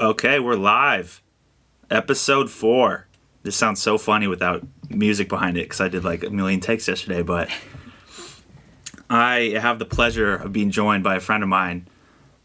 [0.00, 1.22] Okay, we're live.
[1.88, 3.06] Episode four.
[3.44, 6.88] This sounds so funny without music behind it because I did like a million takes
[6.88, 7.48] yesterday, but
[9.08, 11.86] I have the pleasure of being joined by a friend of mine.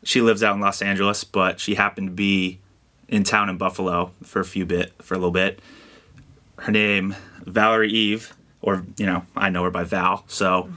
[0.03, 2.59] She lives out in Los Angeles, but she happened to be
[3.07, 5.59] in town in Buffalo for a few bit for a little bit.
[6.59, 7.15] Her name
[7.47, 8.31] Valerie Eve,
[8.61, 10.23] or you know, I know her by Val.
[10.27, 10.69] So,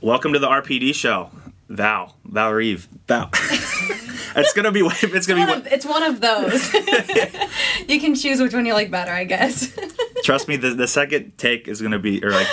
[0.00, 1.32] welcome to the RPD show,
[1.68, 3.28] Val, Valerie Eve, Val.
[3.34, 4.80] it's gonna be.
[4.80, 5.66] It's gonna One be.
[5.66, 6.72] of, it's one of those.
[7.88, 9.76] you can choose which one you like better, I guess.
[10.24, 12.46] Trust me, the, the second take is gonna be, or like,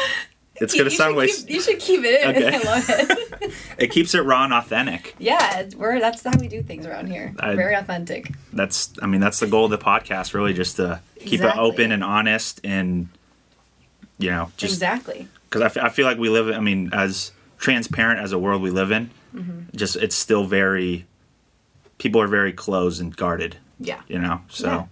[0.57, 2.35] it's gonna you sound like keep, you should keep it in.
[2.35, 2.55] Okay.
[2.55, 3.53] I love it.
[3.77, 5.15] it keeps it raw and authentic.
[5.17, 7.34] yeah, it's- we're that's how we do things around here.
[7.39, 8.31] I- Very authentic.
[8.53, 11.91] That's, I mean, that's the goal of the podcast, really, just to keep it open
[11.91, 13.07] and honest, and
[14.17, 15.27] you know, just exactly.
[15.49, 16.49] because I, f- I feel like we live.
[16.55, 19.75] I mean, as transparent as a world we live in, Mm-hmm.
[19.75, 21.05] just it's still very.
[21.97, 24.41] People are very closed and guarded, Yeah, you know.
[24.49, 24.85] So, Yeah.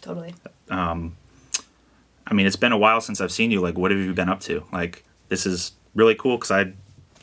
[0.00, 0.34] totally.
[0.70, 1.16] Um
[2.26, 3.60] I mean, it's been a while since I've seen you.
[3.60, 4.64] Like, what have you been up to?
[4.72, 6.72] Like, this is really cool because I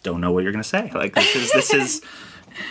[0.03, 0.90] don't know what you're gonna say.
[0.94, 2.02] Like, this is this is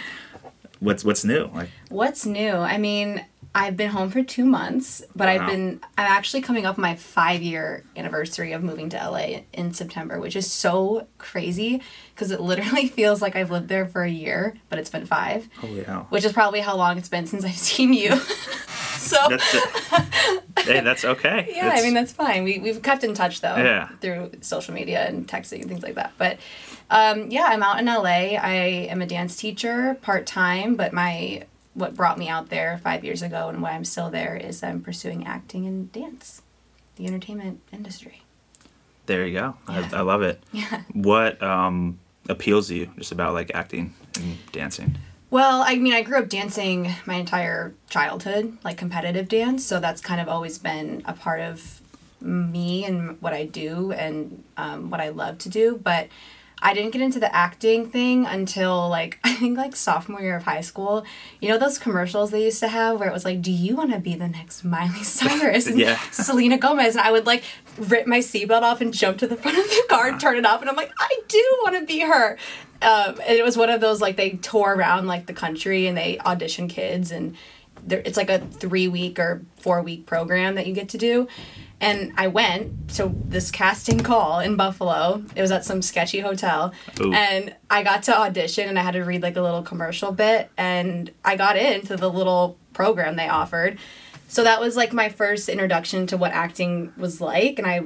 [0.81, 1.51] what's what's new.
[1.55, 2.53] Like, What's new?
[2.53, 3.25] I mean,
[3.55, 5.35] I've been home for two months, but Wow.
[5.35, 9.75] I've been I'm actually coming up my five year anniversary of moving to LA in
[9.75, 11.83] September, which is so crazy
[12.15, 15.49] because it literally feels like I've lived there for a year, but it's been five.
[15.61, 16.07] holy hell.
[16.09, 18.17] which is probably how long it's been since I've seen you.
[18.97, 19.53] so That's
[20.67, 21.53] hey, that's okay.
[21.55, 22.45] yeah, It's- I mean that's fine.
[22.45, 23.89] We we've kept in touch though Yeah.
[24.01, 26.13] through social media and texting and things like that.
[26.17, 26.39] But
[26.91, 28.37] um, yeah, I'm out in LA.
[28.39, 28.55] I
[28.89, 31.45] am a dance teacher part time, but my
[31.75, 34.81] what brought me out there five years ago and why I'm still there is I'm
[34.83, 36.43] pursuing acting and dance,
[36.97, 38.23] the entertainment industry.
[39.07, 39.57] there you go.
[39.69, 39.89] Yeah.
[39.93, 40.43] I, I love it.
[40.53, 40.83] Yeah.
[40.93, 44.97] What um appeals to you just about like acting and dancing?
[45.31, 49.65] Well, I mean, I grew up dancing my entire childhood, like competitive dance.
[49.65, 51.81] So that's kind of always been a part of
[52.21, 55.81] me and what I do and um, what I love to do.
[55.83, 56.09] But
[56.63, 60.45] I didn't get into the acting thing until like, I think like sophomore year of
[60.45, 61.05] high school.
[61.41, 63.93] You know, those commercials they used to have where it was like, do you want
[63.93, 65.99] to be the next Miley Cyrus and Yeah.
[66.11, 66.95] Selena Gomez?
[66.95, 67.45] And I would like
[67.77, 70.47] rip my seatbelt off and jump to the front of the car and turn it
[70.47, 70.61] off.
[70.61, 72.39] And I'm like, I do want to be her
[72.83, 75.97] um, and it was one of those like they tour around like the country and
[75.97, 77.37] they audition kids and
[77.89, 81.29] it's like a three week or four week program that you get to do
[81.83, 86.73] and i went to this casting call in buffalo it was at some sketchy hotel
[87.01, 87.13] Ooh.
[87.13, 90.51] and i got to audition and i had to read like a little commercial bit
[90.57, 93.79] and i got into the little program they offered
[94.29, 97.83] so that was like my first introduction to what acting was like and i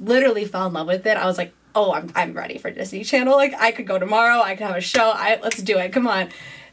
[0.00, 1.16] literally fell in love with it.
[1.16, 3.34] I was like, oh, I'm, I'm ready for Disney Channel.
[3.34, 4.40] Like, I could go tomorrow.
[4.40, 5.12] I could have a show.
[5.14, 5.92] I let's do it.
[5.92, 6.28] Come on.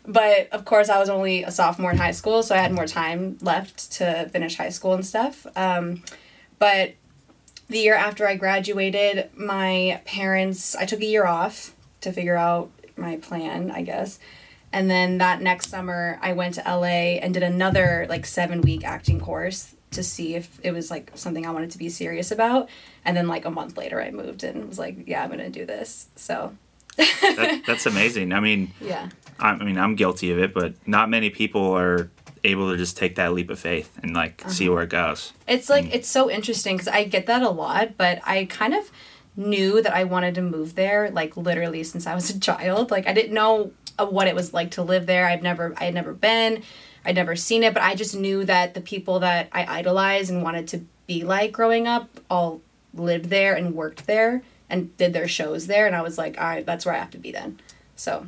[0.06, 2.88] But of course, I was only a sophomore in high school, so I had more
[2.88, 5.48] time left to finish high school and stuff.
[5.56, 6.04] Um,
[6.64, 6.94] but
[7.68, 12.72] the year after I graduated, my parents, I took a year off to figure out
[12.96, 14.18] my plan, I guess.
[14.72, 18.86] And then that next summer, I went to LA and did another like seven week
[18.86, 22.70] acting course to see if it was like something I wanted to be serious about.
[23.04, 25.66] And then like a month later, I moved and was like, yeah, I'm gonna do
[25.66, 26.08] this.
[26.16, 26.56] So
[26.96, 28.32] That, that's amazing.
[28.32, 32.10] I mean, yeah, I, I mean, I'm guilty of it, but not many people are
[32.44, 34.74] able to just take that leap of faith and like see Uh-huh.
[34.76, 35.32] where it goes.
[35.48, 38.92] it's like it's so interesting because I get that a lot, but I kind of
[39.36, 42.92] knew that I wanted to move there like literally since I was a child.
[42.92, 45.26] Like I didn't know uh, what it was like to live there.
[45.28, 46.64] I've never I had never been.
[47.06, 50.42] I'd never seen it, but I just knew that the people that I idolized and
[50.44, 52.62] wanted to be like growing up all
[52.94, 56.46] lived there and worked there and did their shows there and I was like, "All
[56.46, 57.60] right, that's where I have to be then."
[57.96, 58.28] So,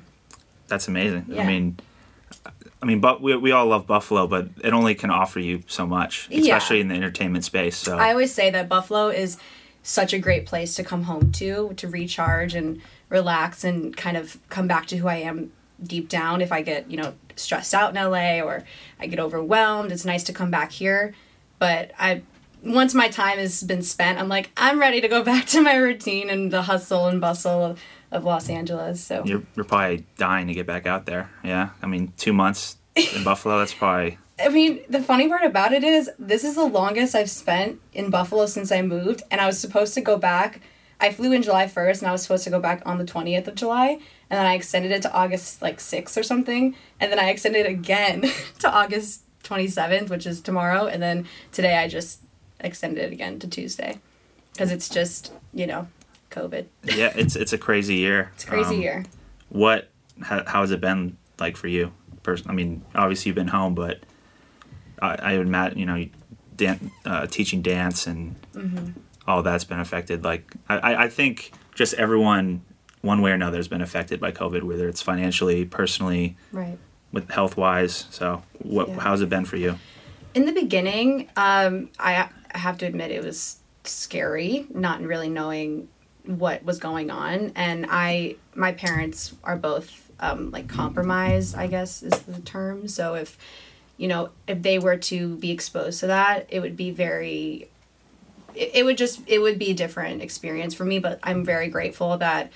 [0.67, 1.25] That's amazing.
[1.37, 1.77] I mean,
[2.85, 5.87] I mean, but we, we all love Buffalo, but it only can offer you so
[5.87, 6.41] much, Yeah.
[6.41, 7.75] especially in the entertainment space.
[7.77, 9.37] So I always say that Buffalo is
[9.81, 12.79] such a great place to come home to, to recharge and
[13.09, 15.51] relax and kind of come back to who I am
[15.81, 16.41] deep down.
[16.43, 18.63] If I get, you know, stressed out in LA or
[18.99, 21.15] I get overwhelmed, it's nice to come back here.
[21.57, 22.21] But I,
[22.63, 25.75] once my time has been spent, I'm like, I'm ready to go back to my
[25.77, 27.81] routine and the hustle and bustle of,
[28.11, 29.03] of Los Angeles.
[29.03, 31.31] So you're, you're probably dying to get back out there.
[31.43, 31.69] Yeah.
[31.81, 35.83] I mean, two months in Buffalo, that's probably, I mean, the funny part about it
[35.83, 39.59] is this is the longest I've spent in Buffalo since I moved, and I was
[39.59, 40.61] supposed to go back.
[40.99, 43.47] I flew in July 1st, and I was supposed to go back on the 20th
[43.47, 43.99] of July,
[44.29, 47.65] and then I extended it to August like 6th or something, and then I extended
[47.65, 48.23] it again
[48.59, 52.21] to August 27th, which is tomorrow, and then today I just
[52.61, 53.99] extended it again to Tuesday.
[54.53, 55.87] Because it's just, you know,
[56.31, 56.65] COVID.
[56.85, 58.31] yeah, it's, it's a crazy year.
[58.35, 59.05] It's a crazy Um, year.
[59.49, 59.89] What,
[60.21, 61.91] how, how has it been like for you?
[62.25, 63.99] Person, I mean, obviously you've been home, but
[65.01, 66.05] I, I would imagine you know,
[66.55, 68.35] dan- uh, teaching dance and
[69.27, 70.23] all that's been affected.
[70.23, 72.61] Like I, I- I think just everyone,
[73.01, 76.77] one way or another, has been affected by COVID, whether it's financially, personally, Right.
[77.11, 78.07] with health wise.
[78.09, 78.99] So, what Yeah.
[78.99, 79.77] how's it been for you?
[80.33, 85.87] In the beginning, um, I, I have to admit it was scary, not really knowing
[86.25, 87.51] what was going on.
[87.55, 92.87] And I, my parents are both um, like compromise, I guess is the term.
[92.87, 93.37] So if,
[93.97, 97.69] you know, if they were to be exposed to that, it would be very,
[98.53, 100.99] it, it would just, it would be a different experience for me.
[100.99, 102.51] But I'm very grateful that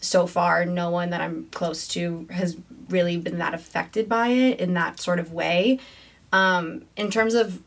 [0.00, 2.56] so far no one that I'm close to has
[2.88, 5.80] really been that affected by it in that sort of way.
[6.32, 7.62] Um, in terms of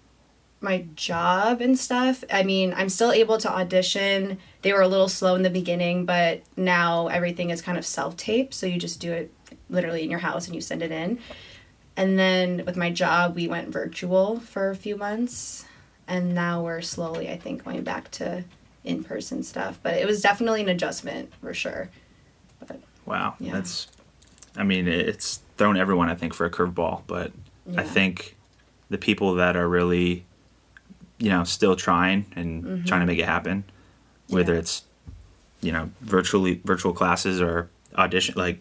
[0.62, 4.38] my job and stuff, I mean, I'm still able to audition.
[4.62, 8.16] They were a little slow in the beginning, but now everything is kind of self
[8.16, 8.54] tape.
[8.54, 9.34] So you just do it
[9.70, 11.20] literally in your house and you send it in.
[11.98, 15.66] And then with my job, we went virtual for a few months.
[16.08, 18.44] And now we're slowly, I think, going back to
[18.84, 19.80] in person stuff.
[19.82, 21.90] But it was definitely an adjustment for sure.
[22.66, 23.54] But Wow, Yeah.
[23.54, 23.88] that's.
[24.56, 27.32] I mean, it's thrown everyone, I think, for a curveball, but
[27.78, 28.36] I think
[28.90, 30.26] the people that are really,
[31.22, 32.86] you know, still trying and Mm-hmm.
[32.86, 33.64] trying to make it happen,
[34.28, 34.60] whether Yeah.
[34.60, 34.84] it's,
[35.62, 38.60] you know, virtually virtual classes or audition, like,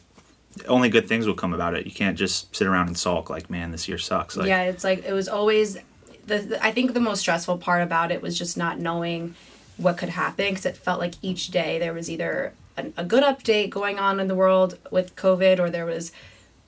[0.69, 1.87] only good things will come about it.
[1.87, 4.37] You can't just sit around and sulk like, man, this year sucks.
[4.37, 5.79] Like, yeah, it's like it was always
[6.27, 6.65] the, the.
[6.65, 9.35] I think the most stressful part about it was just not knowing
[9.77, 13.23] what could happen because it felt like each day there was either an, a good
[13.23, 16.13] update going on in the world with COVID or there was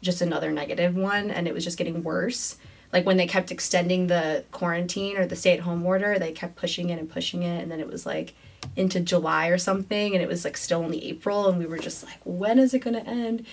[0.01, 2.57] just another negative one, and it was just getting worse.
[2.93, 6.99] Like when they kept extending the quarantine or the stay-at-home order, they kept pushing it
[6.99, 8.35] and pushing it, and then it was like
[8.77, 12.05] into July or something, and it was like still only April, and we were just
[12.05, 13.47] like, when is it going to end?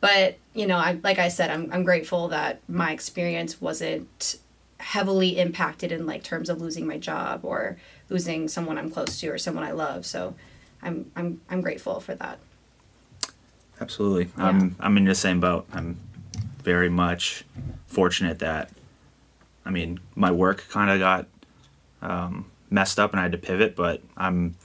[0.00, 4.36] but you know I, like i said I'm, I'm grateful that my experience wasn't
[4.80, 7.76] heavily impacted in like terms of losing my job or
[8.10, 10.34] losing someone i'm close to or someone i love so
[10.82, 12.40] i'm i'm, I'm grateful for that
[13.82, 14.30] Absolutely.
[14.38, 14.46] Yeah.
[14.46, 15.66] I'm I'm in the same boat.
[15.72, 15.98] I'm
[16.62, 17.44] very much
[17.86, 18.70] fortunate that
[19.64, 21.26] I mean, my work kind of got
[22.02, 24.56] um, messed up and I had to pivot, but I'm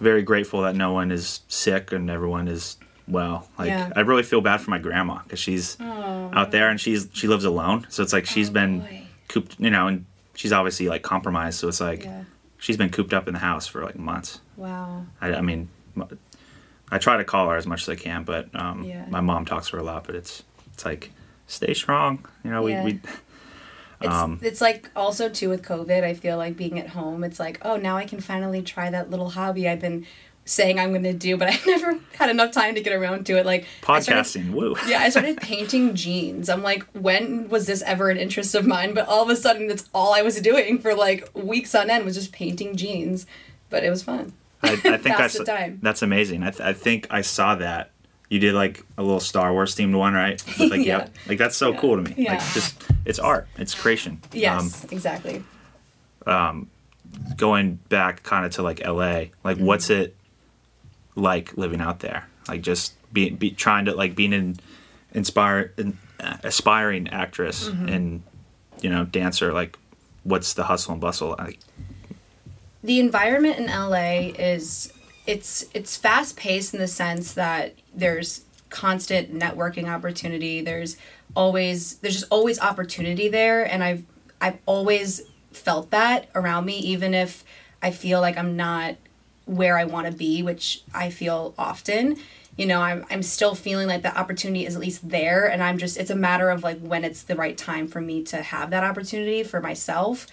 [0.00, 2.76] very grateful that no one is sick and everyone is
[3.06, 3.48] well.
[3.58, 3.92] Like Yeah.
[3.94, 7.44] I really feel bad for my grandma cuz she's out there and she's she lives
[7.44, 7.86] alone.
[7.90, 9.02] So it's like she's Oh, been boy.
[9.28, 12.22] cooped, you know, and she's obviously like compromised, so it's like Yeah.
[12.58, 14.40] she's been cooped up in the house for like months.
[14.56, 15.68] wow I, I mean,
[16.90, 19.04] I try to call her as much as I can, but um, Yeah.
[19.10, 20.04] my mom talks to her a lot.
[20.06, 20.42] But it's
[20.72, 21.10] it's like
[21.46, 22.24] stay strong.
[22.44, 23.00] You know, we, we
[24.00, 27.38] it's, Um, it's like also too with covid i feel like being at home it's
[27.40, 30.06] like oh now i can finally try that little hobby i've been
[30.46, 33.36] saying i'm going to do but i never had enough time to get around to
[33.36, 34.50] it like I started- podcasting.
[34.52, 34.74] Woo.
[34.88, 36.48] Yeah, I started painting jeans.
[36.48, 38.94] I'm like, when was this ever an interest of mine?
[38.94, 42.04] But all of a sudden, that's all I was doing for like weeks on end
[42.04, 43.26] was just painting jeans.
[43.68, 44.32] But it was fun.
[44.62, 45.78] I, I think I the saw, time.
[45.82, 46.42] that's amazing.
[46.42, 47.89] I, th- I think I saw that.
[48.30, 50.42] You did like a little Star Wars themed one, right?
[50.58, 50.98] With, like, Yeah.
[50.98, 51.14] yep.
[51.28, 51.80] Like that's so Yeah.
[51.80, 52.14] cool to me.
[52.16, 52.32] Yeah.
[52.34, 53.48] Like just it's art.
[53.58, 54.20] It's creation.
[54.32, 55.42] Yes, exactly.
[56.26, 56.70] Um,
[57.36, 59.30] going back kind of to like LA.
[59.44, 59.64] Like Mm-hmm.
[59.66, 60.16] what's it
[61.16, 62.26] like living out there?
[62.48, 64.60] Like just being be trying to like being an
[65.12, 67.88] inspire an uh, aspiring actress Mm-hmm.
[67.88, 68.22] and
[68.80, 69.52] you know dancer.
[69.52, 69.76] Like
[70.22, 71.34] what's the hustle and bustle?
[71.36, 71.58] Like
[72.84, 74.92] the environment in LA is
[75.26, 80.60] it's it's fast paced in the sense that there's constant networking opportunity.
[80.60, 80.96] There's
[81.36, 84.04] always there's just always opportunity there and I've
[84.40, 85.22] I've always
[85.52, 87.44] felt that around me even if
[87.82, 88.96] I feel like I'm not
[89.46, 92.16] where I want to be, which I feel often.
[92.56, 95.78] You know, I'm I'm still feeling like the opportunity is at least there and I'm
[95.78, 98.70] just it's a matter of like when it's the right time for me to have
[98.70, 100.26] that opportunity for myself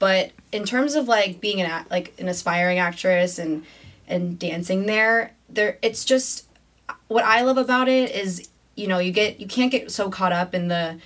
[0.00, 3.64] but in terms of like being an like an aspiring actress and
[4.10, 6.46] and dancing there there it's just
[7.08, 10.32] what i love about it is you know you get you can't get so caught
[10.32, 10.98] up in the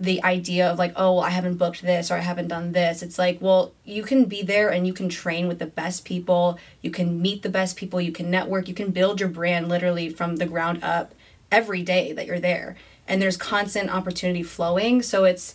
[0.00, 3.02] the idea of like oh well, i haven't booked this or i haven't done this.
[3.02, 6.58] It's like well you can be there and you can train with the best people.
[6.80, 8.00] You can meet the best people.
[8.00, 8.66] You can network.
[8.66, 11.14] You can build your brand literally from the ground up
[11.52, 12.76] every day that you're there.
[13.06, 15.02] And there's constant opportunity flowing.
[15.02, 15.54] So it's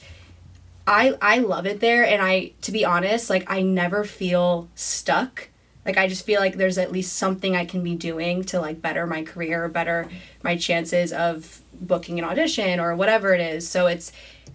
[0.86, 2.06] I I love it there.
[2.06, 5.50] And I to be honest like I never feel stuck
[5.86, 8.82] like I just feel like there's at least something I can be doing to like
[8.82, 10.10] better my career better
[10.44, 14.12] my chances of booking an audition or whatever it is so it's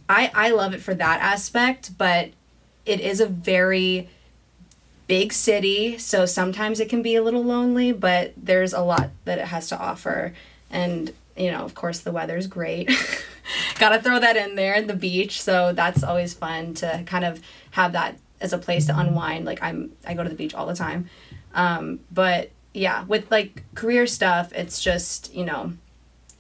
[0.08, 2.30] I I love it for that aspect but
[2.86, 4.08] it is a very
[5.06, 9.38] big city so sometimes it can be a little lonely but there's a lot that
[9.38, 10.34] it has to offer
[10.70, 12.90] and you know of course the weather's great
[13.78, 15.40] Gotta throw that in there, and the beach.
[15.40, 17.40] So that's always fun to kind of
[17.72, 19.44] have that as a place to unwind.
[19.44, 21.08] Like I'm, I go to the beach all the time.
[21.54, 25.72] Um, but yeah, with like career stuff, it's just, you know,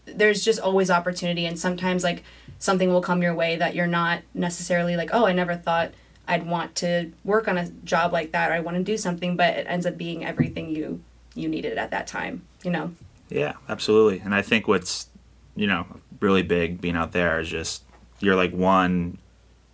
[0.06, 1.46] there's just always opportunity.
[1.46, 2.24] And sometimes like
[2.58, 5.92] something will come your way that you're not necessarily like, oh, I never thought
[6.28, 9.36] I'd want to work on a job like that or I want to do something,
[9.36, 11.02] but it ends up being everything you
[11.34, 12.92] you needed at that time, you know.
[13.28, 14.20] Yeah, absolutely.
[14.20, 15.08] And I think what's,
[15.54, 15.86] you know,
[16.20, 17.82] really big being out there is just
[18.20, 19.18] you're like one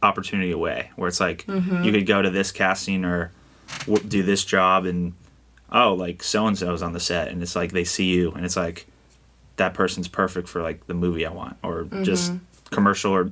[0.07, 1.83] opportunity away where it's like Mm-hmm.
[1.85, 3.31] you could go to this casting or
[3.87, 5.13] w- do this job and
[5.73, 8.45] oh, like so and so's on the set and it's like they see you and
[8.45, 8.87] it's like
[9.57, 12.75] that person's perfect for like the movie I want or just Mm-hmm.
[12.75, 13.31] commercial or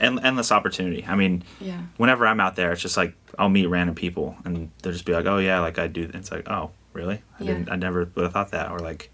[0.00, 1.04] en- endless opportunity.
[1.06, 1.80] I mean, Yeah.
[1.98, 5.12] whenever I'm out there, it's just like I'll meet random people and they'll just be
[5.12, 7.22] like, "Oh yeah, like I do." It's like, "Oh, really?
[7.38, 7.52] I Yeah.
[7.52, 7.70] didn't.
[7.70, 9.10] I never would have thought that." Or like,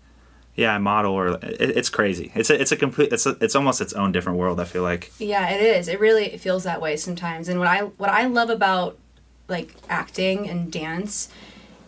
[0.54, 2.32] "Yeah, model." Or it, it's crazy.
[2.35, 3.12] It's a, it's a complete.
[3.12, 4.61] It's a, it's almost its own different world.
[4.61, 5.12] I feel like.
[5.18, 5.88] Yeah, it is.
[5.88, 7.49] It really it feels that way sometimes.
[7.49, 8.99] And what I what I love about
[9.49, 11.28] like acting and dance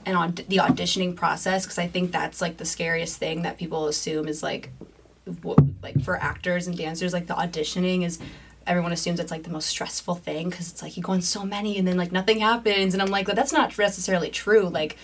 [0.06, 3.88] and aud- the auditioning process because I think that's like the scariest thing that people
[3.88, 4.70] assume is like
[5.42, 8.18] what, like for actors and dancers like the auditioning is
[8.66, 11.44] everyone assumes it's like the most stressful thing because it's like you go on so
[11.44, 14.96] many and then like nothing happens and I'm like that's not necessarily true like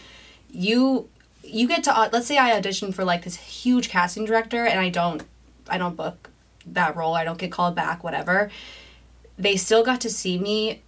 [0.50, 1.09] you
[1.42, 4.88] you get to let's say I audition for like this huge casting director and I
[4.88, 5.23] don't
[5.68, 6.30] I don't book
[6.66, 8.50] that role I don't get called back whatever
[9.38, 10.82] they still got to see me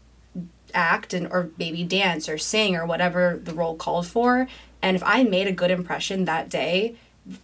[0.75, 4.49] act and or maybe dance or sing or whatever the role called for.
[4.81, 6.97] And if I made a good impression that day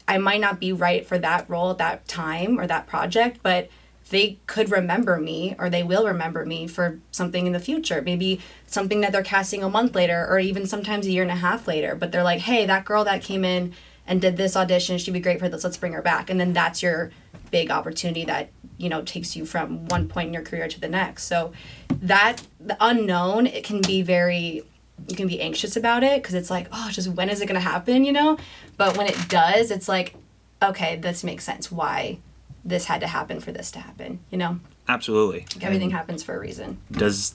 [0.07, 3.69] I might not be right for that role at that time or that project but
[4.11, 8.03] they could remember me or they will remember me for something in the future.
[8.03, 11.37] Maybe something that they're casting a month later or even sometimes a year and a
[11.37, 11.95] half later.
[11.95, 13.75] But they're like hey that girl that came in
[14.07, 16.31] and did this audition she'd be great for this let's bring her back.
[16.31, 17.11] And then that's your
[17.51, 20.89] big opportunity that you know takes you from one point in your career to the
[20.89, 21.25] next.
[21.25, 21.53] So
[21.91, 24.63] that the unknown it can be very
[25.07, 27.61] you can be anxious about it because it's like oh just when is it going
[27.61, 28.05] to happen?
[28.05, 28.39] You know?
[28.77, 30.15] But when it does it's like
[30.63, 31.71] okay this makes sense.
[31.71, 32.21] Why
[32.69, 34.59] this had to happen for this to happen you know
[34.89, 35.41] Absolutely.
[35.55, 37.35] like everything And happens for a reason Does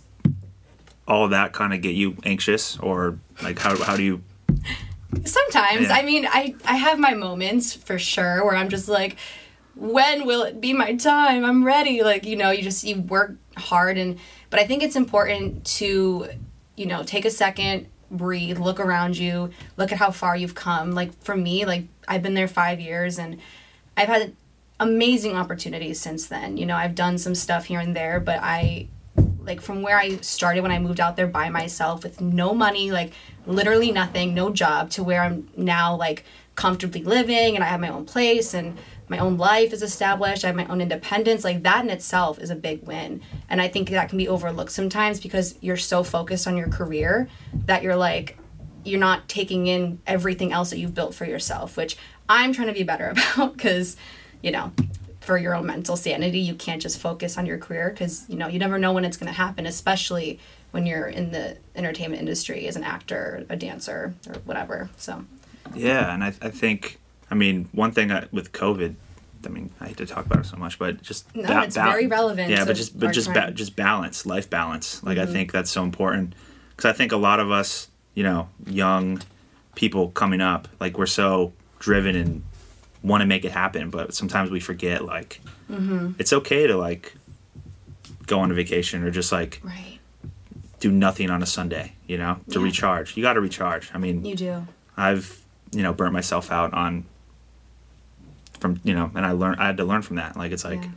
[1.08, 4.24] all that kind of get you anxious, or like how how do you?
[5.25, 5.94] sometimes Yeah.
[5.96, 9.18] i mean i i have my moments for sure where i'm just like
[9.75, 13.36] when will it be my time i'm ready like you know you just you work
[13.56, 14.18] hard and
[14.50, 16.28] but i think it's important to
[16.75, 20.92] you know take a second breathe look around you look at how far you've come
[20.92, 23.40] like for me like i've been there five years and
[23.96, 24.36] i've had
[24.80, 28.88] amazing opportunities since then you know i've done some stuff here and there but i
[29.46, 32.92] like from where I started when I moved out there by myself with no money,
[32.92, 33.13] like
[33.46, 36.24] literally nothing, no job, to where I'm now like
[36.56, 38.77] comfortably living and I have my own place and
[39.10, 40.44] my own life is established.
[40.44, 41.44] I have my own independence.
[41.44, 43.22] Like that in itself is a big win.
[43.50, 47.27] And I think that can be overlooked sometimes because you're so focused on your career
[47.65, 48.38] that you're like,
[48.86, 52.74] you're not taking in everything else that you've built for yourself, which I'm trying to
[52.74, 53.98] be better about because,
[54.44, 54.72] you know,
[55.22, 58.48] for your own mental sanity, you can't just focus on your career because, you know,
[58.48, 60.38] you never know when it's going to happen, especially
[60.72, 64.90] when you're in the entertainment industry as an actor, a dancer, or whatever.
[64.98, 65.24] So,
[65.74, 67.00] Yeah, and I I think
[67.32, 68.96] I mean one thing I, with COVID.
[69.46, 72.08] I mean, I hate to talk about it so much, but just No, it's very
[72.08, 73.56] relevant Yeah, but just but just ba- Mm-hmm.
[73.56, 75.02] just balance, life balance.
[75.04, 76.34] Like I think that's so important
[76.72, 79.22] because I think a lot of us, you know, young
[79.76, 82.44] people coming up, like we're so driven and
[83.04, 86.12] want to make it happen, but sometimes we forget like Mm-hmm.
[86.20, 87.14] it's okay to like
[88.28, 89.98] go on a vacation or just like right.
[90.80, 92.66] do nothing on a Sunday, you know, to Yeah.
[92.66, 93.18] recharge.
[93.18, 93.90] You got to recharge.
[93.94, 94.68] I mean, You do.
[94.98, 95.42] I've
[95.72, 97.06] you know burnt myself out on
[98.60, 100.38] from you know, and I learned I had to learn from that.
[100.38, 100.90] Like it's like Yeah.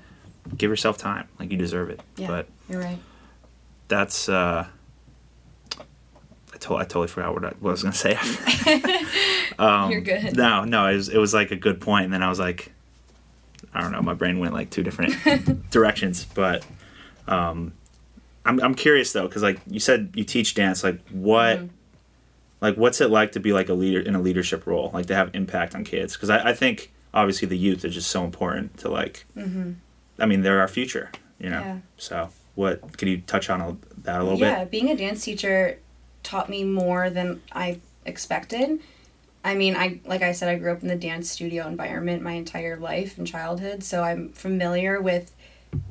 [0.57, 2.01] give yourself time, like you deserve it.
[2.17, 2.27] Yeah.
[2.29, 2.99] But You're right.
[3.89, 4.67] that's uh,
[6.67, 8.19] to- I totally forgot what I, what I was gonna say.
[9.91, 10.37] You're good.
[10.37, 12.73] no, no, it was it was like a good point, and then I was like,
[13.75, 16.65] I don't know, my brain went like two different directions, but.
[17.29, 17.73] Um,
[18.45, 20.85] I'm, I'm curious though, because like you said, you teach dance.
[20.85, 21.67] Like what, Mm-hmm.
[22.61, 25.17] like what's it like to be like a leader in a leadership role, like to
[25.17, 26.13] have impact on kids?
[26.15, 29.27] Because I, I think obviously the youth is just so important to like.
[29.37, 31.57] I mean, they're our future, you know.
[31.59, 31.69] Mm-hmm.
[31.69, 31.79] Yeah.
[31.97, 34.59] So what could you touch on a, that a little yeah, bit?
[34.61, 35.81] Yeah, being a dance teacher
[36.27, 38.81] taught me more than I expected.
[39.45, 42.33] I mean, I like I said, I grew up in the dance studio environment my
[42.33, 45.33] entire life and childhood, so I'm familiar with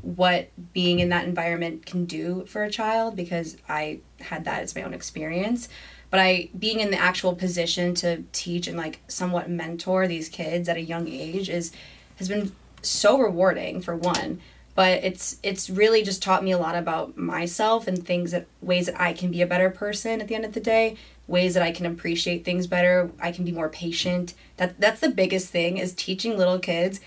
[0.02, 4.76] what being in that environment can do for a child because I had that as
[4.76, 5.70] my own experience.
[6.10, 10.68] But I being in the actual position to teach and like somewhat mentor these kids
[10.68, 11.72] at a young age is
[12.18, 14.42] has been so rewarding for one
[14.76, 18.86] but it's it's really just taught me a lot about myself and things that ways
[18.88, 20.96] that I can be a better person at the end of the day
[21.28, 25.10] ways that I can appreciate things better I can be more patient that that's the
[25.10, 27.00] biggest thing is teaching little kids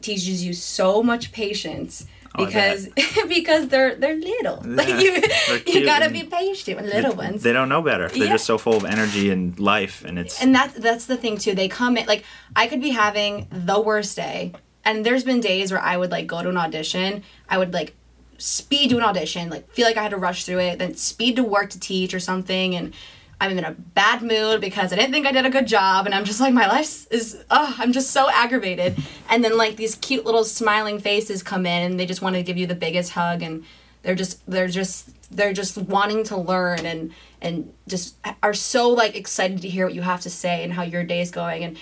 [0.00, 2.06] teaches you so much patience
[2.38, 2.88] Oh, because
[3.28, 5.20] because they're they're little like you
[5.66, 8.06] you gotta be patient with little ones They don't know better.
[8.08, 8.30] They're Yeah.
[8.30, 11.56] just so full of energy and life, and it's and that's that's the thing too.
[11.56, 12.22] They come in like
[12.54, 14.52] I could be having the worst day,
[14.84, 17.22] and there's been days where I would like go to an audition.
[17.48, 17.94] I would like
[18.38, 21.36] speed to an audition, like feel like I had to rush through it, then speed
[21.36, 22.94] to work to teach or something, and
[23.40, 26.14] I'm in a bad mood because I didn't think I did a good job, and
[26.14, 28.96] I'm just like my life is, oh, I'm just so aggravated.
[29.30, 32.42] And then like these cute little smiling faces come in, and they just want to
[32.42, 33.64] give you the biggest hug, and
[34.02, 39.14] they're just they're just they're just wanting to learn and and just are so like
[39.16, 41.78] excited to hear what you have to say and how your day is going and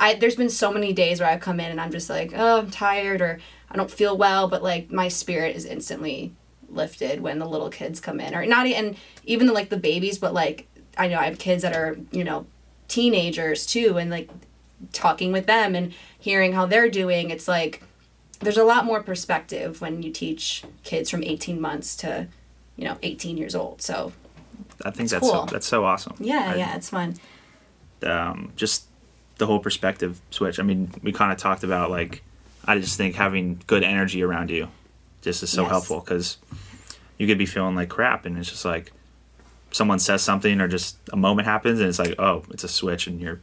[0.00, 2.58] I there's been so many days where I've come in and I'm just like oh
[2.58, 3.38] I'm tired or
[3.70, 6.32] I don't feel well but like my spirit is instantly
[6.68, 10.32] lifted when the little kids come in or not and even like the babies but
[10.34, 10.66] like
[10.96, 12.46] I know I have kids that are you know
[12.88, 14.28] teenagers too and like
[14.92, 17.82] talking with them and hearing how they're doing it's like
[18.40, 22.26] there's a lot more perspective when you teach kids from 18 months to
[22.76, 24.12] you know 18 years old so
[24.84, 25.46] I think that's cool.
[25.46, 26.14] so, that's so awesome.
[26.18, 27.16] yeah I- yeah it's fun
[28.02, 28.86] um, just
[29.40, 30.60] the whole perspective switch.
[30.60, 32.22] I mean, we kind of talked about like
[32.64, 34.68] I just think having good energy around you
[35.22, 35.70] just is so Yes.
[35.70, 36.36] helpful because
[37.18, 38.92] you could be feeling like crap, and it's just like
[39.72, 43.06] someone says something or just a moment happens, and it's like oh, it's a switch,
[43.08, 43.40] and you're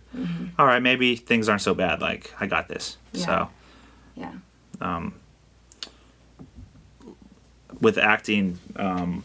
[0.57, 0.81] "All right.
[0.81, 1.99] Maybe things aren't so bad.
[2.01, 2.97] Like I got this.
[3.13, 3.19] Mm-hmm.
[3.19, 3.25] Yeah.
[3.25, 3.49] So
[4.15, 4.31] yeah
[4.81, 5.13] um,
[7.81, 9.23] with acting, um,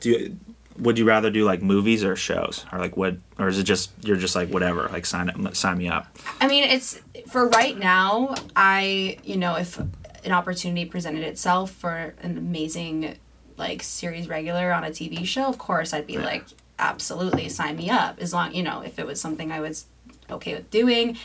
[0.00, 0.36] do you,
[0.78, 3.90] would you rather do like movies or shows, or like what, or is it just
[4.02, 6.06] you're just like whatever, like sign it, sign me up?
[6.40, 8.34] I mean, it's for right now.
[8.56, 9.78] I, you know, if
[10.24, 13.16] an opportunity presented itself for an amazing,
[13.56, 16.44] like, series regular on a TV show, of course, I'd be like,
[16.78, 18.20] absolutely, sign me up.
[18.20, 19.86] As long, you know, if it was something I was
[20.30, 21.18] okay with doing.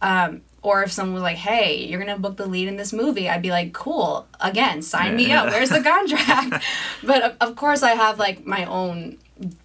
[0.00, 3.28] Um, or if someone was like, hey, you're to book the lead in this movie,
[3.28, 5.50] I'd be like, cool, again, sign me up.
[5.50, 6.64] Where's the contract?
[7.04, 9.18] but of, of course, I have, like, my own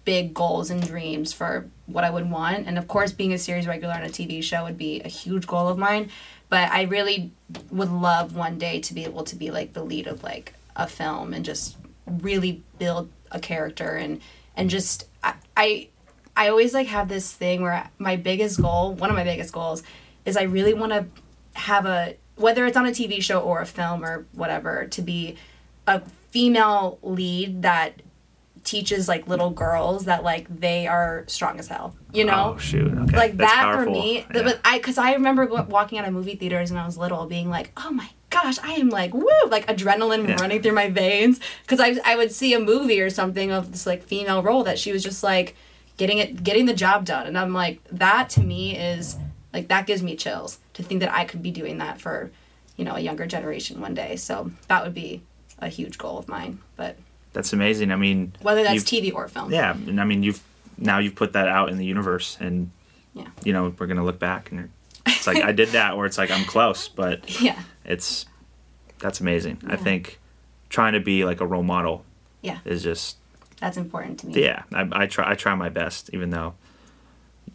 [0.04, 2.66] big goals and dreams for what I would want.
[2.66, 5.46] And of course, being a series regular on a TV show would be a huge
[5.46, 6.10] goal of mine.
[6.50, 7.32] But I really
[7.70, 10.86] would love one day to be able to be like the lead of like a
[10.86, 14.20] film and just really build a character and
[14.56, 15.88] and just I I,
[16.36, 19.82] I always like have this thing where my biggest goal, one of my biggest goals,
[20.30, 21.06] is I really want to
[21.54, 25.36] have a whether it's on a TV show or a film or whatever to be
[25.86, 28.00] a female lead that
[28.62, 32.92] teaches like little girls that like they are strong as hell you know Oh shoot,
[32.92, 33.16] okay.
[33.16, 33.84] like That's that powerful.
[33.86, 34.42] for me Yeah.
[34.42, 37.48] but i because i remember walking out of movie theaters when i was little being
[37.48, 40.36] like oh my gosh i am like woo like adrenaline Yeah.
[40.40, 43.86] running through my veins because I, I would see a movie or something of this
[43.86, 45.56] like female role that she was just like
[45.96, 49.16] getting it getting the job done and i'm like that to me is
[49.52, 52.30] like that gives me chills to think that i could be doing that for
[52.76, 55.22] you know a younger generation one day so that would be
[55.58, 56.96] a huge goal of mine but
[57.32, 57.92] That's amazing.
[57.92, 60.42] I mean, whether that's tv or film yeah, and I mean you've
[60.78, 62.70] now you've put that out in the universe, and
[63.14, 63.28] Yeah.
[63.44, 64.70] you know we're gonna look back and
[65.06, 68.26] it's like I did that, or it's like I'm close, but yeah it's
[68.98, 69.58] that's amazing.
[69.66, 70.18] I think
[70.70, 72.04] trying to be like a role model
[72.42, 73.16] yeah is just
[73.60, 74.62] that's important to me yeah.
[74.72, 76.54] I, I try I try my best, even though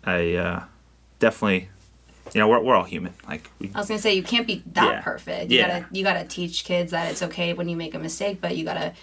[0.04, 0.64] I uh,
[1.20, 1.70] definitely
[2.34, 3.14] you know we're we're all human.
[3.28, 5.02] Like we, I was gonna say you can't be that Yeah.
[5.02, 5.52] perfect.
[5.52, 5.68] You Yeah.
[5.80, 8.66] gotta you gotta teach kids that it's okay when you make a mistake, but you
[8.66, 8.94] gotta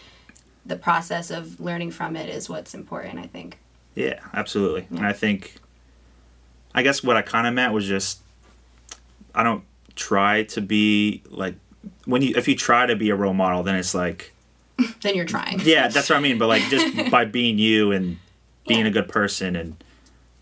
[0.67, 3.19] the process of learning from it is what's important.
[3.19, 3.59] I think.
[3.95, 4.87] Yeah, absolutely.
[4.91, 5.57] And I think,
[6.75, 8.21] I guess what I kind of meant was just,
[9.35, 9.65] I don't
[9.97, 11.57] try to be like,
[12.07, 14.33] when you, if you try to be a role model, then it's like,
[15.03, 15.61] Then you're trying.
[15.65, 16.39] yeah, that's what I mean.
[16.39, 18.17] But like, just by being you and
[18.67, 18.87] being Yeah.
[18.87, 19.77] a good person and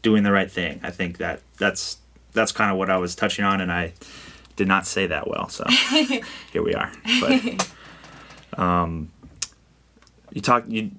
[0.03, 1.97] doing the right thing, I think that that's,
[2.33, 3.61] that's kind of what I was touching on.
[3.61, 3.93] And I
[4.57, 5.49] did not say that well.
[5.49, 5.65] So
[6.53, 6.93] here we are.
[7.21, 7.71] But,
[8.59, 9.11] um,
[10.33, 10.91] you talked, you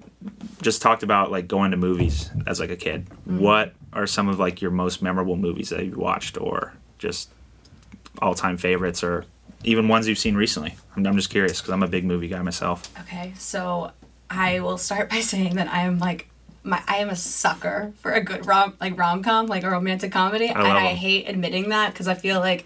[0.60, 3.06] just talked about like going to movies as like a kid.
[3.06, 3.40] Mm-hmm.
[3.40, 7.30] What are some of like your most memorable movies that you've watched, or just
[8.20, 9.24] all time favorites, or
[9.64, 10.76] even ones you've seen recently?
[10.96, 12.92] I'm, I'm just curious because I'm a big movie guy myself.
[13.02, 13.92] Okay, so
[14.30, 16.28] I will start by saying that I am like
[16.64, 20.12] my I am a sucker for a good rom like rom com like a romantic
[20.12, 22.64] comedy, and love I hate admitting that because I feel like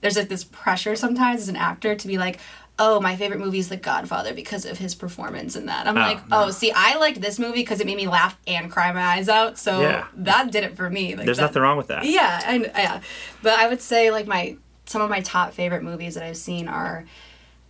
[0.00, 2.38] there's like this pressure sometimes as an actor to be like.
[2.80, 5.88] Oh, my favorite movie is The Godfather because of his performance in that.
[5.88, 6.44] I'm oh, like, oh, no.
[6.44, 9.28] oh, see, I liked this movie because it made me laugh and cry my eyes
[9.28, 9.58] out.
[9.58, 10.06] So Yeah.
[10.18, 11.16] that did it for me.
[11.16, 12.04] Like There's that- nothing wrong with that.
[12.04, 13.00] yeah, and yeah,
[13.42, 16.68] but I would say like my some of my top favorite movies that I've seen
[16.68, 17.04] are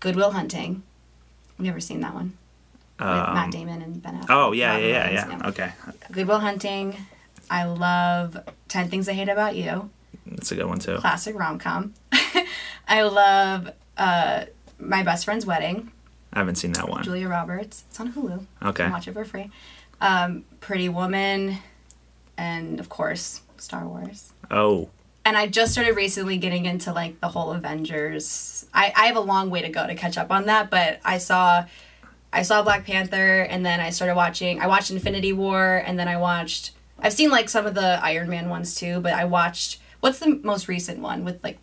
[0.01, 0.83] Good Will Hunting.
[1.59, 2.37] I've never seen that one
[2.98, 4.26] with Matt Um, Damon and Ben Affleck.
[4.30, 5.48] oh yeah, Robin yeah, yeah, Williams, yeah.
[5.50, 5.72] Okay,
[6.12, 6.96] Good Will Hunting.
[7.50, 8.37] I love
[8.68, 9.90] Ten Things I Hate About You.
[10.26, 10.96] that's a good one too.
[10.98, 11.94] Classic rom com.
[12.88, 14.44] I love uh,
[14.78, 15.90] My Best Friend's Wedding.
[16.32, 17.02] I haven't seen that one.
[17.04, 17.84] Julia Roberts.
[17.88, 18.40] It's on Hulu.
[18.40, 18.84] You Okay.
[18.84, 19.50] can watch it for free.
[20.00, 21.58] Um, Pretty Woman,
[22.37, 24.32] and of course Star Wars.
[24.50, 24.88] Oh,
[25.24, 28.66] And I just started recently getting into like the whole Avengers.
[28.74, 31.18] I, I have a long way to go to catch up on that, but I
[31.18, 31.64] saw
[32.33, 36.09] I saw Black Panther and then I started watching I watched Infinity War and then
[36.09, 39.81] I watched I've seen like some of the Iron Man ones too, but I watched
[40.01, 41.59] what's the most recent one with like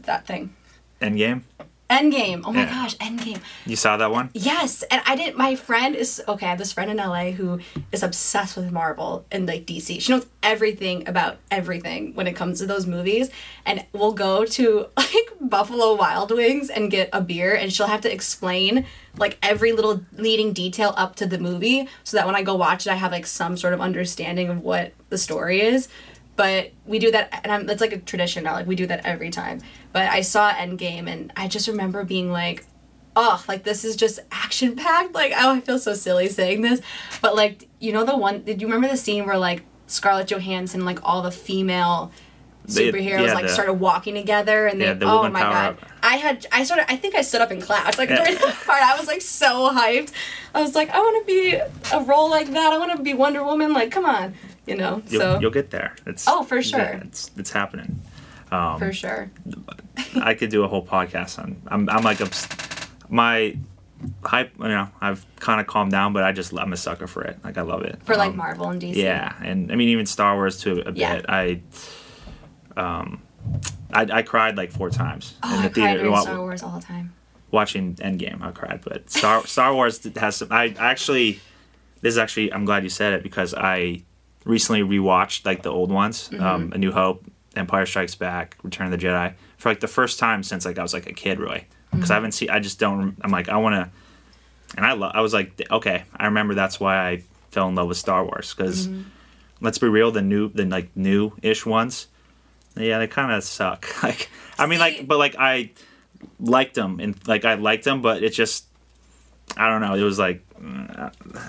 [0.00, 0.54] that thing?
[1.00, 1.42] Endgame.
[1.90, 2.42] Endgame.
[2.44, 2.70] Oh my Yeah.
[2.70, 3.40] gosh, Endgame.
[3.64, 4.28] You saw that one?
[4.34, 5.36] Yes, and I didn't.
[5.38, 6.44] My friend is okay.
[6.46, 7.60] I have this friend in LA who
[7.92, 10.00] is obsessed with Marvel and like DC.
[10.02, 13.30] She knows everything about everything when it comes to those movies,
[13.64, 18.02] and we'll go to like Buffalo Wild Wings and get a beer, and she'll have
[18.02, 18.84] to explain
[19.16, 22.86] like every little leading detail up to the movie, so that when I go watch
[22.86, 25.88] it, I have like some sort of understanding of what the story is.
[26.36, 28.52] But we do that, and I'm, it's like a tradition now.
[28.52, 29.60] Like we do that every time.
[29.92, 32.64] But I saw Endgame, and I just remember being like,
[33.16, 35.14] oh, like this is just action packed.
[35.14, 36.80] Like, oh, I feel so silly saying this,
[37.22, 38.42] but like, you know, the one.
[38.42, 42.12] Did you remember the scene where like Scarlett Johansson, like all the female
[42.66, 45.72] They- superheroes, yeah, like the- started walking together, and Yeah, they, the oh my god,
[45.72, 45.78] up.
[46.02, 48.16] I had, I sort of, I think I stood up in class, like Yeah.
[48.24, 50.12] during that part, I was like so hyped.
[50.54, 52.72] I was like, I want to be a role like that.
[52.72, 53.72] I want to be Wonder Woman.
[53.72, 54.34] Like, come on,
[54.66, 55.02] you know.
[55.08, 55.96] You'll, so you'll get there.
[56.06, 57.00] It's Oh, for sure.
[57.04, 58.00] it's it's happening.
[58.50, 59.30] Um, for sure.
[60.22, 61.60] I could do a whole podcast on.
[61.66, 62.48] I'm I'm like obs-
[63.08, 63.56] my
[64.24, 64.52] hype.
[64.58, 67.38] You know, I've kind of calmed down, but I just I'm a sucker for it.
[67.44, 67.98] Like I love it.
[68.04, 68.94] For like Um, Marvel and DC.
[68.96, 71.16] Yeah, and I mean even Star Wars too a Yeah.
[71.16, 71.26] bit.
[71.28, 71.60] I
[72.76, 73.22] um
[73.92, 76.84] I, I cried like four times Oh, I cried during wa- Star Wars all the
[76.84, 77.14] time.
[77.50, 78.42] watching Endgame.
[78.42, 80.48] I cried, but Star Star Wars has some.
[80.50, 81.40] I actually
[82.00, 84.02] this is actually I'm glad you said it because I
[84.44, 86.42] recently rewatched like the old ones, Mm-hmm.
[86.44, 87.24] um, A New Hope,
[87.56, 90.82] Empire Strikes Back, Return of the Jedi for like the first time since like I
[90.82, 92.12] was like a kid really because Mm-hmm.
[92.12, 92.50] I haven't seen.
[92.50, 93.16] I just don't.
[93.22, 93.90] I'm like I want to,
[94.76, 95.12] and I love.
[95.14, 98.54] I was like okay, I remember that's why I fell in love with Star Wars
[98.54, 99.02] because Mm-hmm.
[99.62, 102.08] let's be real, the new the like new ish ones.
[102.76, 103.86] Yeah, they kind of suck.
[104.02, 105.70] Like, I mean, like, but like, I
[106.38, 108.66] liked them and like I liked them, but it just,
[109.56, 109.94] I don't know.
[109.94, 110.96] It was like, mm,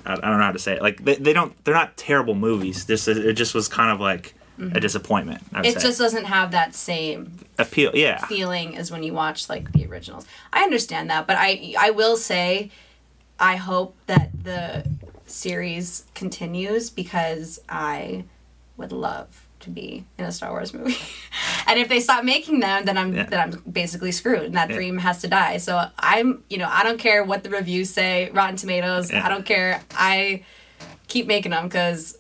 [0.06, 0.82] I, I don't know how to say it.
[0.82, 2.86] Like, they, they don't, they're not terrible movies.
[2.86, 5.42] This it just was kind of like a disappointment.
[5.54, 5.78] I would Mm-hmm.
[5.78, 5.88] It say.
[5.88, 7.92] just doesn't have that same appeal.
[7.94, 10.26] Yeah, feeling as when you watch like the originals.
[10.54, 12.72] I understand that, but I I will say
[13.40, 14.86] I hope that the
[15.26, 18.26] series continues because I
[18.78, 20.96] would love to be in a Star Wars movie.
[21.68, 23.24] and if they stop making them, then I'm Yeah.
[23.26, 24.76] then I'm basically screwed and that Yeah.
[24.76, 25.58] dream has to die.
[25.58, 29.26] So I'm, you know, I don't care what the reviews say, Rotten Tomatoes, Yeah.
[29.26, 29.82] I don't care.
[29.92, 30.44] I
[31.08, 32.18] keep making them cuz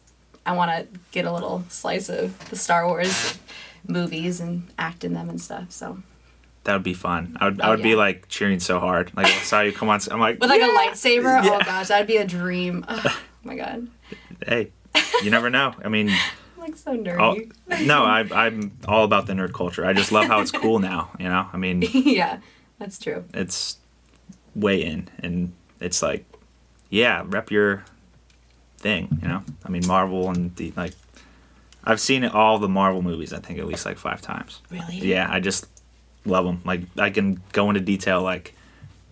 [0.49, 3.37] I want to get a little slice of the Star Wars
[3.87, 5.71] movies and act in them and stuff.
[5.71, 5.99] So
[6.63, 7.37] that would be fun.
[7.39, 9.11] I would, I Oh, would be like cheering so hard.
[9.15, 9.99] Like, I saw you come on.
[10.11, 10.71] I'm like, with like yeah.
[10.73, 11.59] a lightsaber, Yeah.
[11.61, 12.85] oh gosh, that'd be a dream.
[13.41, 13.87] Oh my god,
[14.45, 14.71] Hey,
[15.23, 15.73] you never know.
[15.83, 16.17] I mean, I'm
[16.61, 16.97] like so all,
[17.37, 17.85] nerdy.
[17.85, 19.85] no, I, I'm all about the nerd culture.
[19.85, 21.11] I just love how it's cool now.
[21.17, 21.81] You know, I mean.
[21.93, 22.39] yeah,
[22.79, 23.23] that's true.
[23.33, 23.77] it's
[24.55, 26.25] way in and it's like
[26.89, 27.85] yeah rep your
[28.79, 30.93] thing you know i mean marvel and the like
[31.83, 34.97] i've seen all the marvel movies i think at least like five times Really?
[34.99, 35.67] yeah i just
[36.25, 38.55] love them like i can go into detail like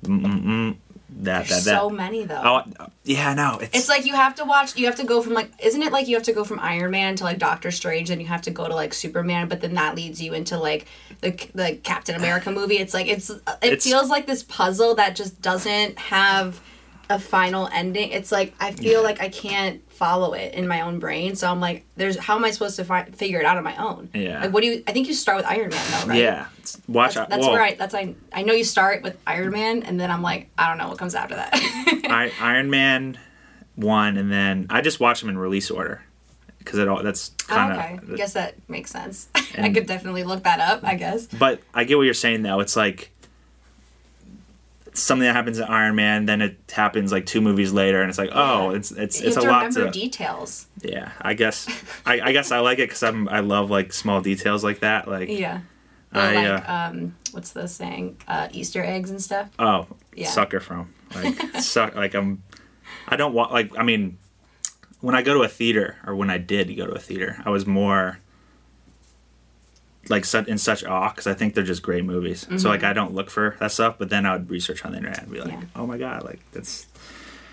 [0.03, 0.75] mm, mm, mm,
[1.19, 2.41] that There's that that so many though.
[2.79, 3.57] oh yeah no.
[3.61, 4.75] it's, It's like you have to watch.
[4.77, 6.91] You have to go from like, isn't it like you have to go from Iron
[6.91, 9.73] Man to like Doctor Strange, then you have to go to like Superman, but then
[9.75, 10.85] that leads you into like
[11.21, 12.77] the the Captain America movie.
[12.77, 16.59] It's like it's it It's- feels like this puzzle that just doesn't have
[17.09, 18.11] a final ending.
[18.11, 19.07] It's like I feel Yeah.
[19.07, 21.35] like I can't follow it in my own brain.
[21.35, 23.75] So I'm like, there's how am I supposed to fi- figure it out on my
[23.77, 24.09] own?
[24.13, 24.41] Yeah.
[24.41, 24.83] Like what do you?
[24.87, 26.17] I think you start with Iron Man though, right?
[26.19, 26.47] yeah
[26.89, 29.51] watch That's, out that's well, where I that's I I know you start with Iron
[29.51, 31.49] Man and then I'm like I don't know what comes after that.
[32.09, 33.17] I, iron man
[33.75, 36.01] one and then i just watch them in release order
[36.59, 39.29] because it all that's Oh, kind okay, of I guess that makes sense.
[39.57, 40.83] I could definitely look that up.
[40.83, 41.27] I guess.
[41.27, 42.59] But I get what you're saying though.
[42.59, 43.09] It's like
[44.97, 48.17] something that happens in Iron Man, then it happens like two movies later, and it's
[48.17, 49.91] like, oh, it's it's You it's a to lot to.
[49.91, 50.67] details.
[50.81, 51.67] yeah, I guess
[52.05, 55.07] I, I guess I like it because I'm I love like small details like that.
[55.07, 55.61] Like Yeah.
[56.13, 58.17] I, like uh, um, what's the saying?
[58.27, 59.49] Uh, Easter eggs and stuff.
[59.59, 60.29] oh, Yeah.
[60.29, 62.43] sucker from like suck like I'm.
[63.07, 64.17] I don't want like I mean,
[65.01, 67.49] when I go to a theater or when I did go to a theater, I
[67.49, 68.19] was more
[70.09, 72.45] like such in such awe because I think they're just great movies.
[72.45, 72.57] Mm-hmm.
[72.57, 72.89] So like mm-hmm.
[72.89, 75.31] I don't look for that stuff, but then I would research on the internet and
[75.31, 75.61] be like, yeah.
[75.75, 76.87] oh my god, like that's.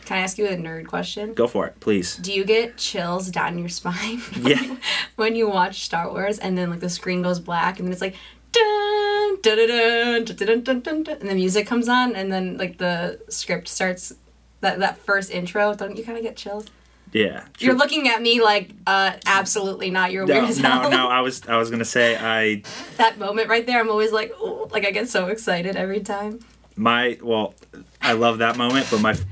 [0.04, 1.32] Can I ask you a nerd question?
[1.32, 2.16] Go for it, please.
[2.16, 4.20] Do you get chills down your spine?
[4.36, 4.76] Yeah.
[5.16, 8.16] when you watch Star Wars and then like the screen goes black and it's like
[8.52, 12.58] dun dun dun dun dun dun dun, dun and the music comes on and then
[12.58, 14.12] like the script starts
[14.60, 15.74] that that first intro.
[15.74, 16.66] Don't you kind of get chills?
[17.14, 20.10] Yeah, You're looking at me like uh absolutely not.
[20.12, 20.90] You're No, weird as no, hell.
[20.90, 21.08] no.
[21.08, 22.62] I was I was gonna say I
[22.96, 26.40] that moment right there, I'm always like, oh, like I get so excited every time.
[26.76, 27.54] my well
[28.02, 29.24] i love that moment but my f-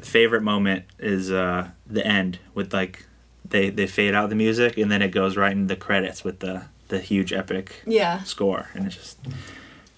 [0.00, 3.04] favorite moment is uh the end with like
[3.50, 6.38] they they fade out the music and then it goes right into the credits with
[6.40, 8.22] the the huge epic Yeah.
[8.22, 9.18] score and it's just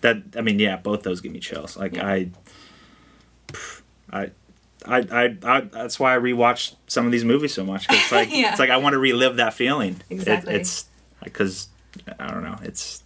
[0.00, 2.08] that i mean yeah both those give me chills like Yeah.
[2.08, 2.30] I,
[4.12, 4.30] I
[4.86, 7.88] I, I, I, that's why I rewatch some of these movies so much.
[7.88, 8.50] 'cause it's like Yeah.
[8.50, 9.96] it's like I want to relive that feeling.
[10.08, 10.54] It- Exactly.
[10.54, 10.86] it's
[11.24, 11.68] because
[12.18, 12.56] I don't know.
[12.62, 13.02] It's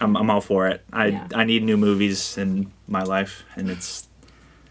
[0.00, 0.84] I'm, I'm all for it.
[0.92, 1.26] I Yeah.
[1.34, 4.06] I need new movies in my life, and it's.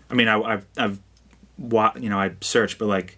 [0.09, 0.99] I mean, I, I've I've,
[2.01, 3.17] you know, I search, but like,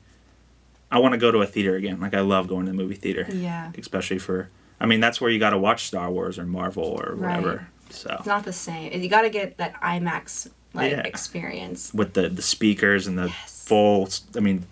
[0.92, 2.00] I want to go to a theater again.
[2.00, 3.72] Like, I love going to the movie theater, Yeah.
[3.78, 4.50] especially for.
[4.82, 7.56] I mean, that's where you got to watch Star Wars or Marvel or whatever.
[7.58, 7.94] Right.
[7.94, 8.92] So It's not the same.
[9.02, 11.02] You got to get that IMAX like Yeah.
[11.02, 11.92] experience.
[11.94, 13.64] with the the speakers and the Yes.
[13.68, 14.10] full.
[14.36, 14.66] I mean,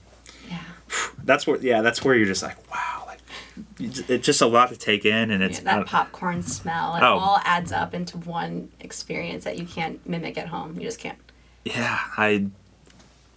[0.50, 0.60] Yeah.
[1.24, 3.20] that's where yeah, that's where you're just like wow, like
[3.80, 6.96] it's just a lot to take in, and it's Yeah, that popcorn smell.
[6.96, 7.18] It Oh.
[7.18, 10.76] all adds up into one experience that you can't mimic at home.
[10.76, 11.18] You just can't.
[11.66, 12.46] yeah, I,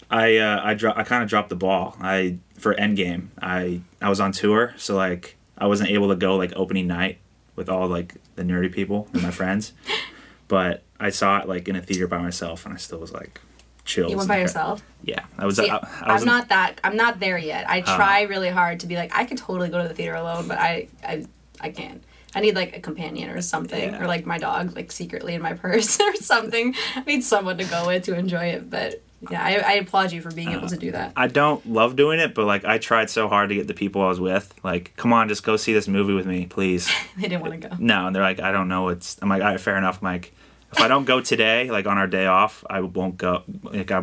[0.09, 1.97] I, uh, I dro- I kind of dropped the ball.
[2.01, 6.35] I for Endgame, I I was on tour, so like I wasn't able to go
[6.35, 7.17] like opening night
[7.55, 9.73] with all like the nerdy people and my friends,
[10.47, 13.41] but I saw it like in a theater by myself, and I still was like
[13.85, 14.11] chills.
[14.11, 14.83] You went by yourself.
[15.03, 15.57] Yeah, I was.
[15.57, 16.79] See, uh, I, I was I'm not that.
[16.83, 17.69] I'm not there yet.
[17.69, 17.95] I uh-huh.
[17.95, 20.57] try really hard to be like I could totally go to the theater alone, but
[20.57, 21.25] I I
[21.59, 22.03] I can't.
[22.33, 24.01] I need like a companion or something, Yeah.
[24.01, 26.75] or like my dog like secretly in my purse or something.
[26.95, 28.69] I need someone to go with to enjoy it.
[28.69, 31.09] But yeah, I, I applaud you for being able to do that.
[31.09, 33.73] Uh, I don't love doing it, but like I tried so hard to get the
[33.73, 36.89] people I was with, like, come on, just go see this movie with me, please.
[37.17, 37.75] They didn't want to go.
[37.77, 38.89] No, and they're like, I don't know.
[38.89, 39.99] It's I'm like, all right, fair enough.
[40.01, 40.33] I'm like,
[40.71, 43.43] if I don't go today, like on our day off, I won't go.
[43.63, 43.99] Like I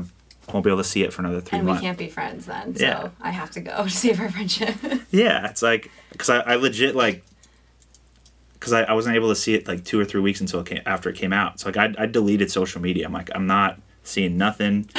[0.52, 2.74] won't be able to see it for another three And we can't be friends then,
[2.76, 3.08] so Yeah.
[3.20, 4.74] I have to go to save our friendship.
[5.10, 7.24] Yeah, it's like because I, I legit like
[8.54, 10.66] because I, I wasn't able to see it like two or three weeks until it
[10.66, 11.60] came after it came out.
[11.60, 13.06] So like I, I deleted social media.
[13.06, 14.88] I'm like I'm not seeing nothing.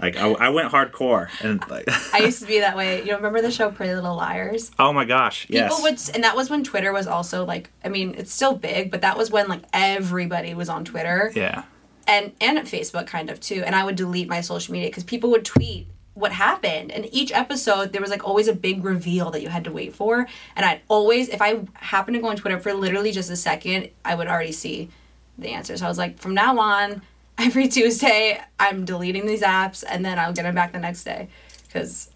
[0.00, 3.02] like I, I went hardcore and like I used to be that way.
[3.04, 4.70] You remember the show Pretty Little Liars?
[4.78, 7.88] oh my gosh yes People would, and that was when Twitter was also like, I
[7.88, 11.64] mean, it's still big, but that was when like everybody was on Twitter yeah
[12.06, 13.62] and and at Facebook kind of too.
[13.64, 16.90] And I would delete my social media because people would tweet what happened.
[16.90, 19.94] And each episode, there was like always a big reveal that you had to wait
[19.94, 20.26] for.
[20.56, 23.90] And I'd always, if I happened to go on Twitter for literally just a second,
[24.04, 24.90] I would already see
[25.38, 25.76] the answer.
[25.76, 27.02] So I was like, from now on,
[27.40, 31.28] every Tuesday, I'm deleting these apps and then I'll get them back the next day
[31.66, 32.10] because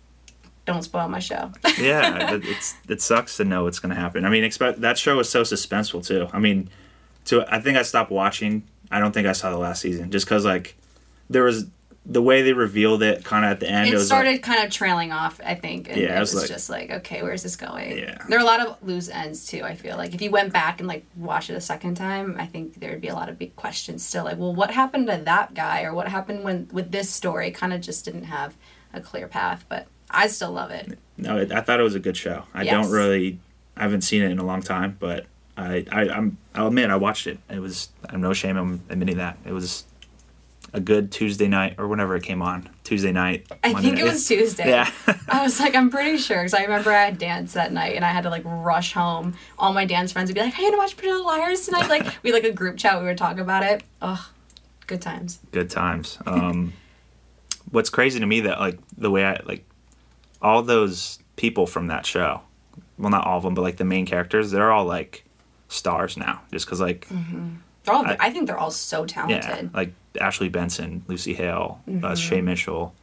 [0.67, 1.53] don't spoil my show.
[1.79, 4.25] yeah, it- it's it sucks to know what's gonna happen.
[4.25, 6.29] I mean, expect that show was so suspenseful too.
[6.33, 6.71] I mean,
[7.27, 8.63] to I think I stopped watching.
[8.91, 10.77] I don't think I saw the last season just because like
[11.31, 11.67] there was
[12.07, 13.89] the way they revealed it kind of at the end.
[13.89, 15.89] it was started like, kind of trailing off, I think.
[15.89, 17.97] And Yeah, it it was, was like- just like, okay, where's this going?
[17.97, 18.19] Yeah.
[18.29, 20.15] There are a lot of loose ends too, I feel like.
[20.15, 23.01] If you went back and like watched it a second time, I think there would
[23.01, 24.25] be a lot of big questions still.
[24.25, 25.83] Like, well, what happened to that guy?
[25.85, 27.51] Or what happened when with this story?
[27.51, 28.55] Kind of just didn't have
[28.93, 29.65] a clear path.
[29.71, 30.99] But I still love it.
[31.17, 32.45] no, it, I thought it was a good show.
[32.53, 32.73] I Yes.
[32.73, 33.39] don't really,
[33.79, 35.25] I haven't seen it in a long time, but
[35.57, 37.39] I, I I'm oh, I'll admit I watched it.
[37.49, 39.85] It was I'm no shame I'm admitting that it was
[40.75, 43.47] a good Tuesday night or whenever it came on Tuesday night.
[43.63, 44.13] I Monday think it night.
[44.13, 44.69] was Tuesday.
[44.69, 44.91] Yeah.
[45.29, 48.05] I was like, I'm pretty sure, because I remember I had dance that night, and
[48.05, 49.35] I had to like rush home.
[49.59, 52.07] All my dance friends would be like, "Hey, gonna watch Pretty Little Liars tonight?" Like
[52.25, 53.85] we like a group chat, we were talking about it.
[54.03, 54.19] Ugh,
[54.89, 55.39] good times.
[55.53, 56.19] good times.
[56.27, 56.73] Um,
[57.71, 59.65] what's crazy to me that like the way I like
[60.43, 62.41] all those people from that show,
[62.99, 65.25] well, not all of them, but like the main characters, they're all like
[65.69, 67.07] stars now, just because like
[67.85, 69.45] They're all, I- I, think they're all so talented.
[69.45, 72.95] yeah, like Ashley Benson, Lucy Hale, uh, Shay Mitchell.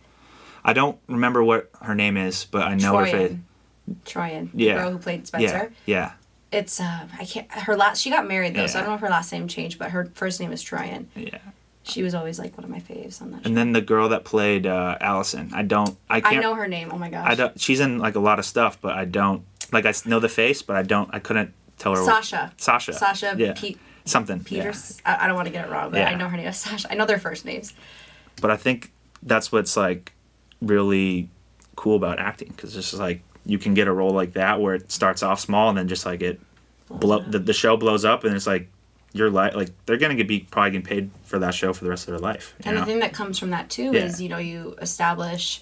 [0.63, 3.31] I don't remember what her name is, but I know her face.
[3.31, 3.95] Troian.
[4.05, 4.49] Troian.
[4.53, 4.75] Yeah.
[4.75, 5.73] The girl who played Spencer.
[5.85, 6.11] yeah,
[6.51, 9.01] It's um I can't her last she got married though, so I don't know if
[9.01, 11.05] her last name changed, but her first name is Troian.
[11.15, 11.39] yeah.
[11.83, 13.47] She was always like one of my faves on that show.
[13.47, 16.67] And then the girl that played uh, Alison, I don't, I I can't, know her
[16.67, 16.91] name.
[16.93, 17.27] Oh my gosh.
[17.27, 17.59] I don't.
[17.59, 19.87] She's in like a lot of stuff, but I don't like.
[19.87, 21.09] I know the face, but I don't.
[21.11, 22.01] I couldn't tell her.
[22.03, 22.53] what- Sasha.
[22.57, 22.93] Sasha.
[22.93, 23.53] Sasha Yeah.
[23.57, 24.45] Pe- Something.
[24.49, 24.71] yeah.
[25.05, 26.09] I, I don't want to get it wrong, but Yeah.
[26.09, 26.91] I know her name is Sasha.
[26.91, 27.73] I know their first names.
[28.41, 28.91] But I think
[29.23, 30.13] that's what's like
[30.61, 31.29] really
[31.75, 34.75] cool about acting because it's just like you can get a role like that where
[34.75, 36.39] it starts off small and then just like it
[36.89, 38.67] blow the, the show blows up and it's like
[39.13, 41.89] your life like they're gonna get be probably getting paid for that show for the
[41.89, 42.53] rest of their life.
[42.65, 42.81] And know?
[42.81, 44.05] the thing that comes from that too Yeah.
[44.05, 45.61] is, you know, you establish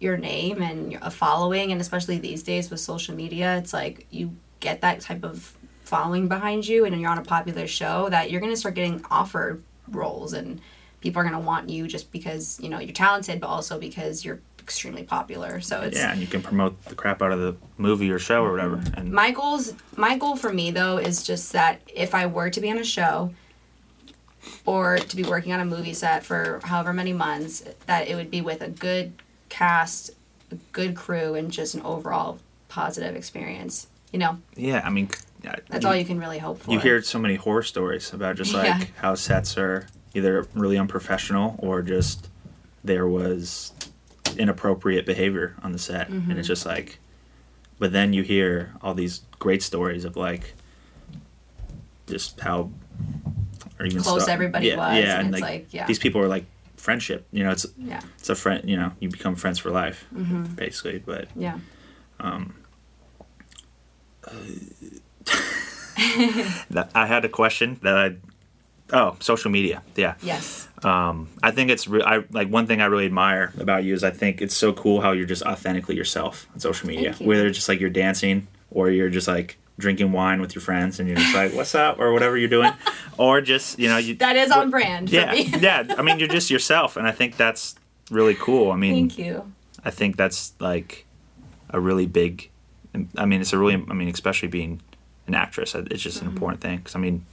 [0.00, 4.34] your name and a following, and especially these days with social media, it's like you
[4.60, 5.56] get that type of
[5.92, 9.62] following behind you, and you're on a popular show that you're gonna start getting offered
[9.88, 10.58] roles, and
[11.02, 14.40] people are gonna want you just because you know you're talented, but also because you're
[14.58, 15.60] extremely popular.
[15.60, 18.42] So it's yeah, and you can promote the crap out of the movie or show
[18.42, 18.76] or whatever.
[18.76, 19.00] Mm-hmm.
[19.00, 22.60] And my goals my goal for me though is just that if i were to
[22.60, 23.34] be on a show
[24.64, 28.30] or to be working on a movie set for however many months that it would
[28.30, 29.12] be with a good
[29.50, 30.12] cast
[30.50, 35.08] a good crew and just an overall positive experience you know yeah, I mean,
[35.68, 38.54] that's all you can really hope for you hear so many horror stories about just
[38.54, 38.84] like Yeah.
[38.96, 42.28] how sets are either really unprofessional or just
[42.84, 43.72] there was
[44.36, 46.38] inappropriate behavior on the set and Mm-hmm.
[46.38, 46.98] it's just like
[47.78, 50.54] but then you hear all these great stories of like
[52.06, 52.70] just how
[53.78, 55.86] or even Close stuff- everybody yeah, was, yeah and and like, like, yeah.
[55.86, 56.44] these people are like
[56.76, 60.04] friendship you know it's yeah it's a friend you know you become friends for life
[60.14, 60.44] Mm-hmm.
[60.54, 61.58] basically but yeah
[62.20, 62.54] that,
[66.94, 68.16] i had a question that i
[68.92, 72.86] oh social media yeah yes um, I think it's re- I like one thing I
[72.86, 76.48] really admire about you is I think it's so cool how you're just authentically yourself
[76.52, 77.14] on social media.
[77.20, 80.98] Whether it's just like you're dancing or you're just like drinking wine with your friends
[80.98, 82.72] and you're just like what's up or whatever you're doing,
[83.16, 86.50] or just you know you that is on brand yeah yeah I mean you're just
[86.50, 87.76] yourself and I think that's
[88.10, 88.72] really cool.
[88.72, 89.52] I mean thank you
[89.84, 91.06] I think that's like
[91.70, 92.50] a really big.
[93.16, 93.74] I mean, it's a really.
[93.74, 94.80] I mean, especially being
[95.26, 96.36] an actress, it's just an Mm-hmm.
[96.36, 96.76] important thing.
[96.78, 97.24] Because I mean,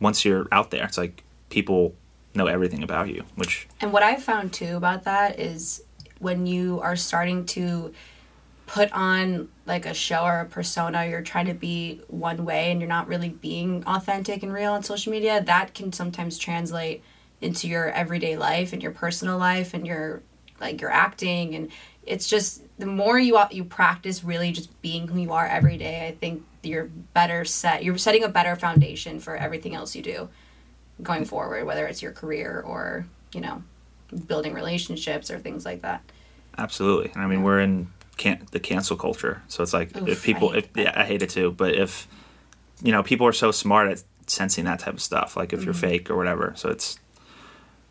[0.00, 1.94] once you're out there, it's like people
[2.34, 5.82] know everything about you, which And what I've found too about that is
[6.18, 7.92] when you are starting to
[8.66, 12.80] put on like a show or a persona, you're trying to be one way and
[12.80, 17.02] you're not really being authentic and real on social media, that can sometimes translate
[17.40, 20.22] into your everyday life and your personal life and your
[20.60, 21.70] like your acting and
[22.04, 26.08] it's just the more you you practice really just being who you are every day,
[26.08, 27.84] I think you're better set.
[27.84, 30.28] You're setting a better foundation for everything else you do
[31.02, 33.62] going forward, whether it's your career or, you know,
[34.26, 36.02] building relationships or things like that.
[36.56, 37.10] Absolutely.
[37.14, 39.42] And I mean, we're in can- the cancel culture.
[39.48, 41.52] So it's like Oof, if people, I hate if, yeah, I hate it too.
[41.52, 42.08] But if,
[42.82, 45.72] you know, people are so smart at sensing that type of stuff, like if you're
[45.74, 45.80] Mm-hmm.
[45.80, 46.52] fake or whatever.
[46.56, 46.98] So it's,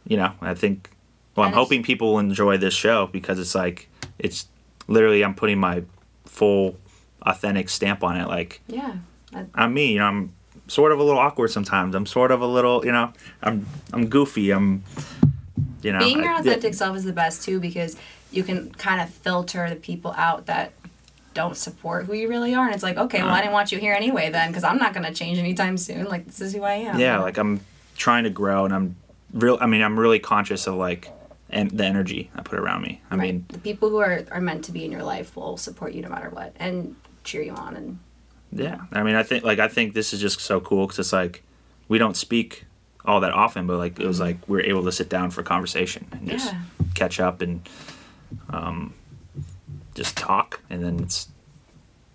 [0.05, 0.89] you know, I think,
[1.35, 3.87] well, I'm hoping people will enjoy this show because it's like,
[4.19, 4.47] it's
[4.87, 5.83] literally, I'm putting my
[6.25, 6.77] full
[7.21, 8.27] authentic stamp on it.
[8.27, 8.93] Like, Yeah.
[9.31, 10.33] That- I'm me, you know, I'm
[10.67, 11.95] sort of a little awkward sometimes.
[11.95, 13.11] I'm sort of a little, you know,
[13.43, 14.51] I'm, I'm goofy.
[14.51, 14.83] I'm,
[15.81, 17.95] you know, Being your I- authentic self is the best too because
[18.31, 20.73] you can kind of filter the people out that
[21.33, 22.65] don't support who you really are.
[22.65, 23.41] And it's like, okay, well, I uh-huh.
[23.41, 26.05] didn't want you here anyway then because I'm not going to change anytime soon.
[26.05, 26.99] Like, this is who I am.
[26.99, 27.59] yeah like i'm
[27.95, 28.95] trying to grow and i'm
[29.33, 31.09] real i mean i'm really conscious of like
[31.49, 33.21] and the energy i put around me i Right.
[33.33, 36.01] mean the people who are, are meant to be in your life will support you
[36.03, 36.95] no matter what and
[37.27, 37.75] cheer you on.
[37.75, 37.99] And
[38.53, 41.11] yeah i mean i think like i think this is just so cool because it's
[41.11, 41.43] like
[41.89, 42.63] we don't speak
[43.03, 45.43] all that often but like it was like we were able to sit down for
[45.43, 46.61] conversation and just Yeah.
[46.95, 47.67] catch up and
[48.49, 48.93] um
[49.95, 51.27] just talk and then it's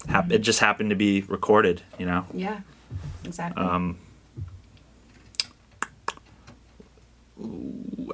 [0.08, 2.60] hap- it just happened to be recorded you know yeah,
[3.24, 3.62] exactly.
[3.62, 3.98] um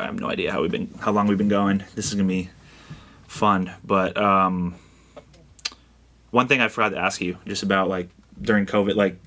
[0.00, 1.84] I have no idea how we've been how long we've been going.
[1.94, 2.50] This is gonna be
[3.26, 3.72] fun.
[3.84, 4.76] But um
[6.30, 8.08] one thing I forgot to ask you just about like
[8.40, 9.18] during COVID, like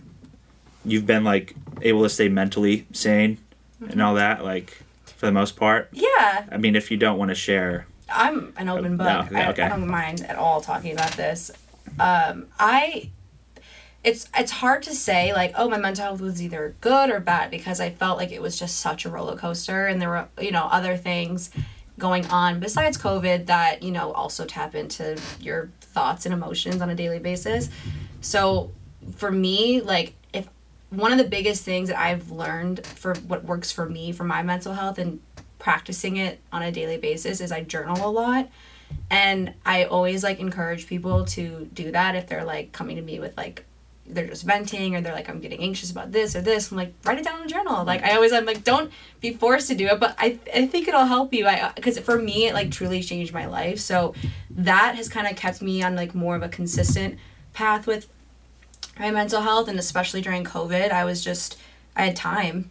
[0.85, 3.37] you've been like able to stay mentally sane
[3.89, 5.89] and all that, like for the most part.
[5.91, 6.45] yeah.
[6.51, 9.31] I mean if you don't want to share I'm an open book.
[9.31, 9.63] no, I, okay.
[9.63, 11.51] I don't mind at all talking about this.
[11.99, 13.09] Um, I
[14.03, 17.51] it's it's hard to say like oh my mental health was either good or bad
[17.51, 20.51] because I felt like it was just such a roller coaster and there were you
[20.51, 21.51] know other things
[21.99, 26.89] going on besides COVID that you know also tap into your thoughts and emotions on
[26.89, 27.69] a daily basis.
[28.21, 28.71] So
[29.15, 30.47] for me, like if
[30.89, 34.43] one of the biggest things that I've learned for what works for me for my
[34.43, 35.19] mental health and
[35.59, 38.49] practicing it on a daily basis is I journal a lot.
[39.09, 43.19] And I always like encourage people to do that if they're like coming to me
[43.19, 43.65] with like
[44.13, 46.71] they're just venting or they're like I'm getting anxious about this or this.
[46.71, 47.83] I'm like write it down in a journal.
[47.83, 50.87] Like I always I'm like don't be forced to do it, but I I think
[50.87, 51.45] it'll help you.
[51.45, 53.79] I uh, because for me it like truly changed my life.
[53.79, 54.13] So
[54.51, 57.17] that has kind of kept me on like more of a consistent
[57.53, 58.07] path with
[58.99, 61.57] my mental health and especially during COVID, I was just
[61.95, 62.69] I had time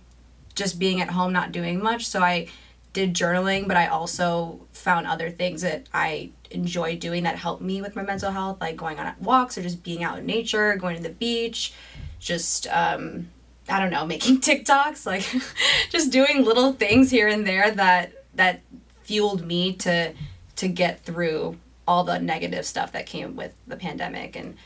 [0.54, 2.06] just being at home not doing much.
[2.06, 2.48] So I
[2.92, 7.80] did journaling, but I also found other things that I enjoy doing that help me
[7.80, 10.96] with my mental health, like going on walks or just being out in nature, going
[10.96, 11.72] to the beach,
[12.18, 13.28] just um,
[13.68, 15.24] I don't know, making TikToks, like
[15.90, 18.60] just doing little things here and there that that
[19.02, 20.12] fueled me to
[20.56, 24.56] to get through all the negative stuff that came with the pandemic and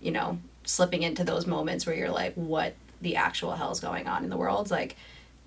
[0.00, 2.74] you know slipping into those moments where you're like what
[3.04, 4.70] the actual hell is going on in the world?
[4.70, 4.96] Like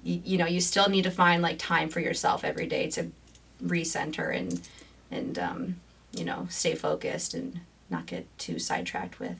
[0.03, 3.11] you, know you still need to find like time for yourself every day to
[3.63, 4.61] recenter and
[5.11, 5.75] and um,
[6.13, 9.37] you know stay focused and not get too sidetracked with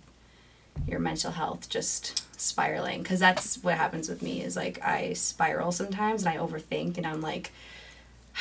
[0.87, 3.01] your mental health just spiraling.
[3.01, 7.05] Because that's what happens with me is like i spiral sometimes and i overthink and
[7.05, 7.51] i'm like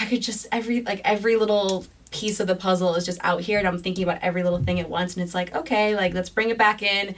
[0.01, 3.59] i could just every like every little piece of the puzzle is just out here
[3.59, 6.31] and i'm thinking about every little thing at once and it's like okay like let's
[6.31, 7.14] bring it back in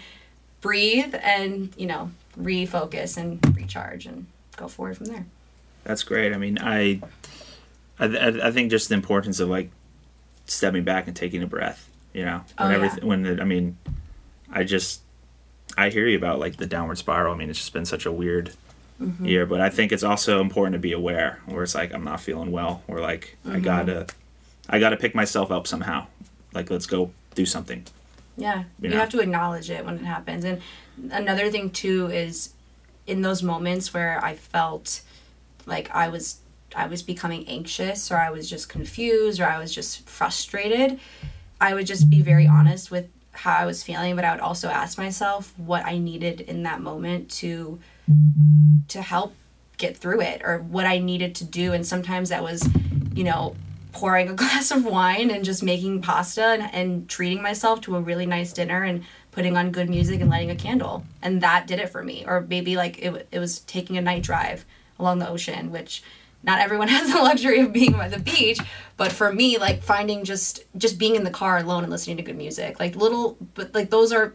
[0.61, 4.27] breathe and you know refocus and recharge and
[4.59, 5.25] go forward from there
[5.85, 6.33] That's great.
[6.35, 7.01] I mean, I,
[7.99, 8.07] I,
[8.45, 9.71] I think just the importance of like
[10.47, 11.89] stepping back and taking a breath.
[12.13, 12.77] You know, Oh, when yeah.
[12.77, 13.77] everything, when the, I mean,
[14.51, 15.01] I just,
[15.77, 17.33] I hear you about like the downward spiral.
[17.33, 18.53] I mean, it's just been such a weird
[19.01, 19.27] Mm-hmm.
[19.27, 21.39] year, but I think it's also important to be aware.
[21.47, 23.57] Where it's like I'm not feeling well, or like Mm-hmm.
[23.57, 24.07] I gotta,
[24.69, 26.09] I gotta pick myself up somehow.
[26.53, 27.85] Like let's go do something.
[28.37, 30.45] Yeah, You you, have to acknowledge it when it happens.
[30.45, 30.61] And
[31.13, 32.51] another thing too is
[33.09, 35.01] in those moments where I felt
[35.67, 36.41] like I was
[36.77, 41.01] I was becoming anxious or I was just confused or I was just frustrated,
[41.61, 44.69] I would just be very honest with how I was feeling, but I would also
[44.69, 47.79] ask myself what I needed in that moment to
[48.89, 49.35] to help
[49.79, 51.73] get through it or what I needed to do.
[51.73, 52.69] And sometimes that was,
[53.15, 53.57] you know,
[53.93, 58.01] pouring a glass of wine and just making pasta and, and treating myself to a
[58.01, 59.05] really nice dinner and
[59.39, 61.05] putting on good music and lighting a candle.
[61.23, 62.25] And that did it for me.
[62.27, 64.65] Or maybe like it, it was taking a night drive
[64.99, 66.03] along the ocean, which
[66.43, 68.59] not everyone has the luxury of being by the beach
[68.97, 72.23] but for me like finding just just being in the car alone and listening to
[72.23, 74.35] good music like little but like those are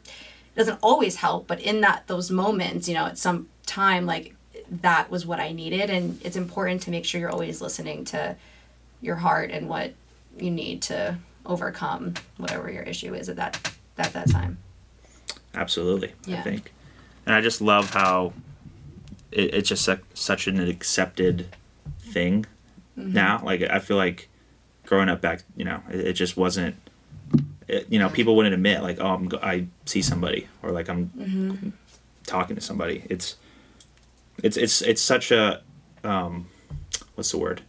[0.58, 4.36] doesn't always help but in that those moments you know at some time like
[4.70, 8.36] that was what i needed and it's important to make sure you're always listening to
[9.02, 9.94] your heart and what
[10.38, 14.58] you need to overcome whatever your issue is at that at that time
[15.56, 16.74] Absolutely, I think,
[17.26, 18.34] and I just love how
[19.32, 21.48] it, it's just su- such an accepted
[22.00, 22.46] thing
[22.98, 23.14] Mm-hmm.
[23.14, 23.42] now.
[23.44, 24.30] Like I feel like
[24.86, 26.76] growing up back, you know, it, it just wasn't.
[27.68, 31.08] It, you know, people wouldn't admit like, oh, I'm, I see somebody or like I'm
[31.18, 31.70] Mm-hmm.
[32.28, 33.04] talking to somebody.
[33.10, 33.36] It's,
[34.44, 35.62] it's it's it's such a,
[36.04, 36.46] um,
[37.16, 37.62] what's the word?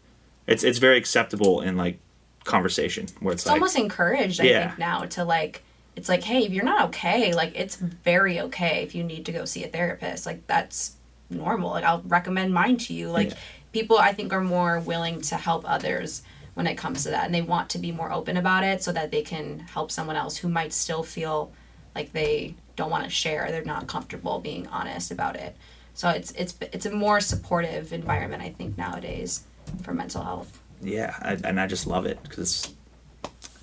[0.47, 1.99] It's it's very acceptable in like
[2.45, 4.67] conversation where it's, it's like almost encouraged i Yeah.
[4.69, 5.63] think now to like
[5.97, 9.33] it's like hey if you're not okay like it's very okay if you need to
[9.33, 10.27] go see a therapist.
[10.27, 10.97] Like that's
[11.31, 11.71] normal.
[11.71, 13.11] Like i'll recommend mine to you.
[13.11, 13.37] Like Yeah.
[13.73, 16.23] people i think are more willing to help others
[16.55, 18.93] when it comes to that and they want to be more open about it so
[18.93, 21.53] that they can help someone else who might still feel
[21.97, 25.57] like they don't want to share they're not comfortable being honest about it.
[25.95, 29.45] So it's it's it's a more supportive environment i think nowadays
[29.83, 30.61] for mental health.
[30.83, 32.75] Yeah, I, and I just love it because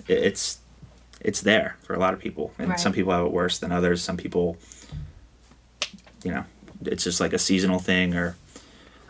[0.08, 0.58] it's
[1.24, 2.80] it's there for a lot of people, and Right.
[2.80, 4.02] some people have it worse than others.
[4.02, 4.56] Some people,
[6.24, 6.44] you know,
[6.84, 8.36] it's just like a seasonal thing, or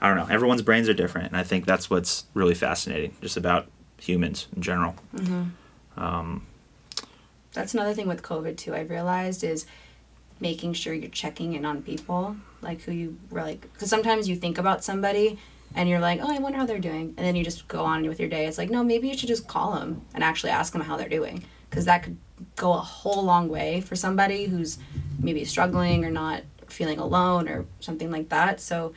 [0.01, 0.33] I don't know.
[0.33, 3.67] Everyone's brains are different, and I think that's what's really fascinating, just about
[3.99, 4.95] humans in general.
[5.17, 6.01] Mm-hmm.
[6.03, 6.47] Um,
[7.53, 8.75] that's another thing with COVID too.
[8.75, 9.67] I've realized is
[10.41, 14.37] making sure you're checking in on people, like who you were like, because sometimes you
[14.37, 15.39] think about somebody
[15.75, 18.07] and you're like, oh, I wonder how they're doing, and then you just go on
[18.07, 18.47] with your day.
[18.47, 21.09] It's like, no, maybe you should just call them and actually ask them how they're
[21.09, 22.19] doing, because that could
[22.55, 24.79] go a whole long way for somebody who's
[25.19, 28.61] maybe struggling or not feeling alone or something like that.
[28.61, 28.93] So,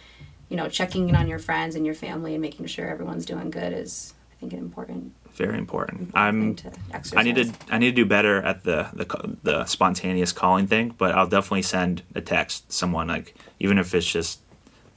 [0.50, 3.50] you know, checking in on your friends and your family and making sure everyone's doing
[3.50, 6.02] good is, I think, an important, Very important.
[6.02, 7.02] important I'm.
[7.02, 7.18] to.
[7.18, 10.94] I need to I need to do better at the, the the spontaneous calling thing,
[10.98, 14.42] but I'll definitely send a text to someone like even if it's just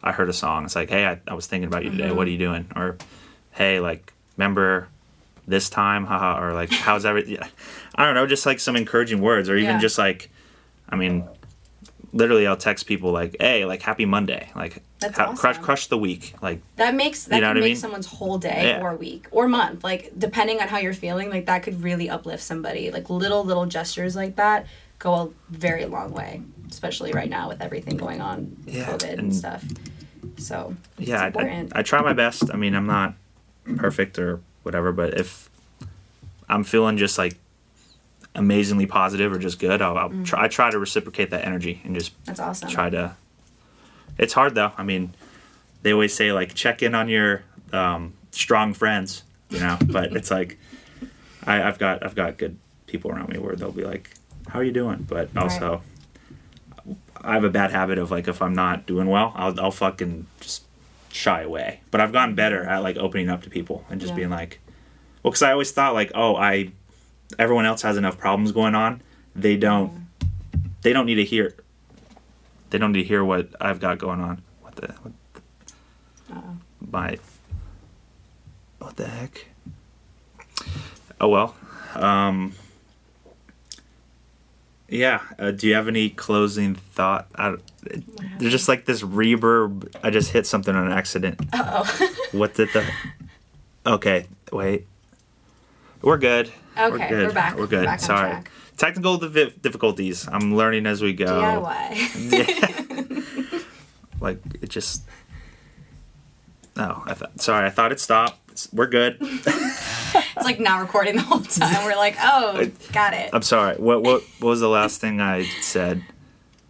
[0.03, 0.65] I heard a song.
[0.65, 2.11] It's like, hey, I, I was thinking about you today.
[2.11, 2.21] What mm-hmm.
[2.21, 2.71] are you doing?
[2.75, 2.99] Or,
[3.53, 4.89] hey, like, remember
[5.49, 6.05] this time?
[6.05, 6.41] Haha.
[6.43, 7.39] Or like, how's everything?
[7.95, 9.81] I don't know, just like some encouraging words, or even Yeah.
[9.81, 10.31] just like,
[10.89, 11.27] I mean,
[12.13, 15.63] literally, I'll text people like, hey, like, happy Monday, like, crush awesome.
[15.65, 17.77] crush the week, like, That makes that You know can what I mean?
[17.77, 18.83] someone's whole day Yeah.
[18.83, 19.85] or week or month.
[19.85, 22.91] Like depending on how you're feeling, like that could really uplift somebody.
[22.91, 24.67] Like little little gestures like that
[24.99, 29.11] go a very long way, especially right now with everything going on, with Yeah, COVID
[29.11, 29.65] and, and- stuff.
[30.37, 31.69] So yeah, I, I.
[31.73, 32.45] I try my best.
[32.53, 33.15] I mean, I'm not
[33.77, 35.49] perfect or whatever, but if
[36.49, 37.37] I'm feeling just like
[38.35, 40.23] amazingly positive or just good, I'll, I'll Mm-hmm.
[40.25, 40.45] try.
[40.45, 42.69] I try to reciprocate that energy and just That's awesome.
[42.69, 43.17] try to.
[44.17, 44.73] It's hard though.
[44.77, 45.15] I mean,
[45.83, 47.43] they always say like check in on your
[47.73, 49.79] um, strong friends, you know.
[49.87, 50.59] But it's like
[51.45, 52.57] I, I've got I've got good
[52.87, 54.11] people around me where they'll be like,
[54.49, 55.83] "How are you doing?" But also,
[57.21, 60.27] I have a bad habit of like if I'm not doing well, I'll I'll fucking
[60.41, 60.65] just
[61.11, 61.81] shy away.
[61.91, 64.17] But I've gotten better at like opening up to people and just Yeah.
[64.17, 64.61] being like,
[65.23, 66.73] well, because I always thought like, oh, I
[67.39, 69.03] everyone else has enough problems going on.
[69.35, 70.07] They don't.
[70.83, 71.55] They don't need to hear.
[72.71, 74.43] They don't need to hear what I've got going on.
[74.63, 74.87] What the?
[75.03, 75.13] What
[76.31, 76.57] Uh-oh.
[76.91, 77.19] my.
[78.79, 79.47] What the heck?
[81.21, 81.57] Oh well.
[81.95, 82.55] Um,
[84.89, 85.21] yeah.
[85.39, 87.29] Uh, do you have any closing thought?
[87.35, 87.57] I,
[88.39, 89.95] there's just like this reverb.
[90.03, 91.41] I just hit something on accident.
[91.53, 92.15] Uh-oh.
[92.33, 92.85] What did the?
[93.87, 94.87] Okay, wait.
[96.03, 96.53] We're good.
[96.79, 97.29] Okay, good.
[97.29, 97.57] we're back.
[97.57, 97.87] We're good.
[97.87, 98.37] Back Sorry.
[98.77, 100.29] Technical difficulties.
[100.29, 101.27] I'm learning as we go.
[101.27, 103.15] DIY.
[104.21, 105.03] Like it just.
[106.77, 107.41] oh I thought.
[107.41, 108.69] Sorry, I thought it stopped.
[108.73, 109.19] We're good.
[110.49, 111.85] Like not recording the whole time.
[111.85, 113.31] We're like, oh, got it.
[113.33, 113.77] I'm sorry.
[113.77, 116.03] What what what was the last thing I said?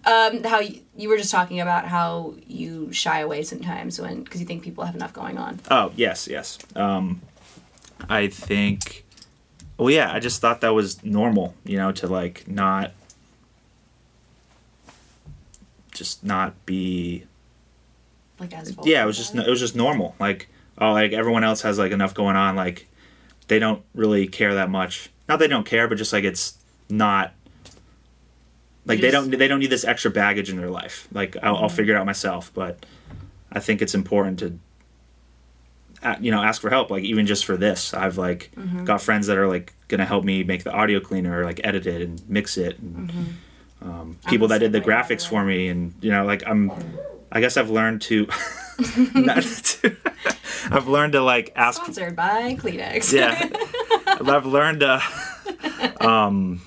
[0.04, 4.40] Um, how you, you were just talking about how you shy away sometimes when because
[4.40, 5.60] you think people have enough going on.
[5.70, 6.58] Oh yes, yes.
[6.74, 7.20] Um,
[8.08, 9.04] I think.
[9.76, 10.12] Well, yeah.
[10.12, 11.54] I just thought that was normal.
[11.64, 12.92] You know, to like not.
[15.92, 17.24] Just not be.
[18.40, 20.16] Like as Yeah, it was just it was just normal.
[20.18, 20.48] Like
[20.78, 22.56] oh, like everyone else has like enough going on.
[22.56, 22.87] Like
[23.48, 25.10] they don't really care that much.
[25.28, 26.56] Not they don't care, but just like it's
[26.88, 27.32] not.
[28.86, 31.08] Like they don't they don't need this extra baggage in their life.
[31.12, 31.76] Like I'll, I'll mm-hmm.
[31.76, 32.50] figure it out myself.
[32.54, 32.86] But
[33.50, 34.58] I think it's important to.
[36.20, 36.90] You know, ask for help.
[36.90, 38.84] Like even just for this, I've like mm-hmm.
[38.84, 41.86] got friends that are like gonna help me make the audio cleaner, or like edit
[41.86, 43.90] it and mix it, and mm-hmm.
[43.90, 46.24] um, people that did the same way, by the graphics for me, and you know,
[46.24, 46.70] like I'm.
[47.32, 48.28] I guess I've learned to.
[50.70, 51.82] I've learned to like ask.
[51.82, 53.12] Sponsored by Kleenex.
[53.12, 53.48] Yeah,
[54.06, 55.02] I've learned to.
[56.00, 56.60] Um,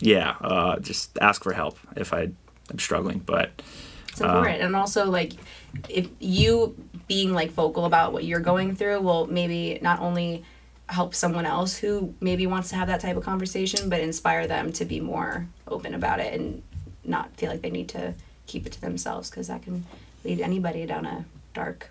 [0.00, 2.28] yeah, uh, just ask for help if I
[2.70, 3.18] am struggling.
[3.18, 3.62] But
[4.20, 5.32] it's important and also like
[5.88, 10.44] if you being like vocal about what you're going through will maybe not only
[10.88, 14.72] help someone else who maybe wants to have that type of conversation but inspire them
[14.72, 16.62] to be more open about it and
[17.04, 18.14] not feel like they need to
[18.46, 19.84] keep it to themselves because that can
[20.24, 21.90] lead anybody down a dark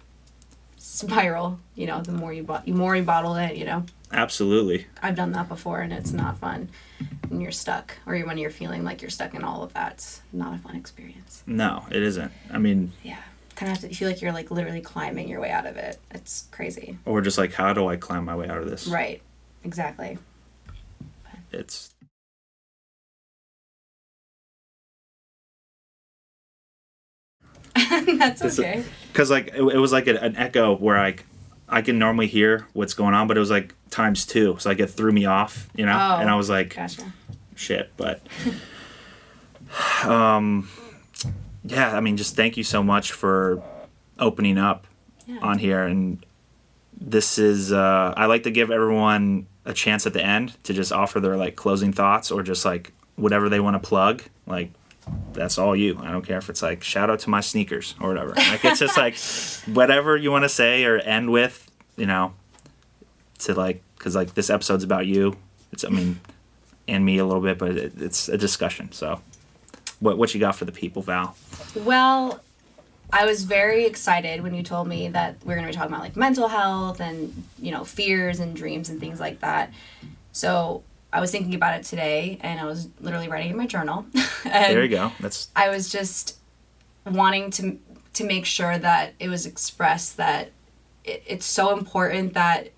[0.77, 4.87] spiral you know the more you bo- the more you bottle it you know absolutely,
[5.01, 6.69] i've done that before and it's not fun
[7.27, 10.21] when you're stuck or when you're feeling like you're stuck in all of that it's
[10.31, 12.31] not a fun experience no, it isn't.
[12.51, 13.19] I mean, yeah.
[13.55, 15.97] Kind of have to feel like you're like literally climbing your way out of it.
[16.11, 16.97] It's crazy.
[17.05, 18.85] or just like, how do I climb my way out of this?
[18.85, 19.21] Right.
[19.63, 20.17] Exactly.
[21.53, 21.93] It's
[28.17, 28.83] That's okay.
[29.11, 31.15] because like it, it was like a, an echo where I,
[31.69, 34.79] I can normally hear what's going on, but it was like times two, so like
[34.79, 35.97] it threw me off, you know.
[35.99, 36.17] Oh.
[36.21, 37.11] and I was like, Gotcha.
[37.55, 38.21] shit but
[40.03, 40.69] um
[41.63, 43.61] yeah i mean just thank you so much for
[44.19, 44.87] opening up
[45.25, 45.39] Yeah.
[45.41, 46.25] on here and
[46.99, 50.91] this is uh i like to give everyone a chance at the end to just
[50.93, 54.71] offer their like closing thoughts or just like whatever they want to plug like
[55.33, 58.09] that's all you i don't care if it's like shout out to my sneakers or
[58.09, 59.15] whatever like it's just like
[59.75, 62.33] whatever you want to say or end with you know
[63.39, 65.35] to like because like this episode's about you
[65.71, 66.19] it's i mean
[66.87, 68.91] and me a little bit, but it, it's a discussion.
[68.91, 69.21] So,
[69.99, 71.35] what what you got for the people, Val?
[71.75, 72.41] Well,
[73.11, 75.93] I was very excited when you told me that we are going to be talking
[75.93, 79.71] about like mental health and, you know, fears and dreams and things like that.
[80.31, 84.05] So I was thinking about it today and I was literally writing in my journal.
[84.13, 85.11] and There you go.
[85.19, 86.37] That's I was just
[87.05, 87.79] wanting to
[88.13, 90.51] to make sure that it was expressed that
[91.03, 92.71] it, it's so important that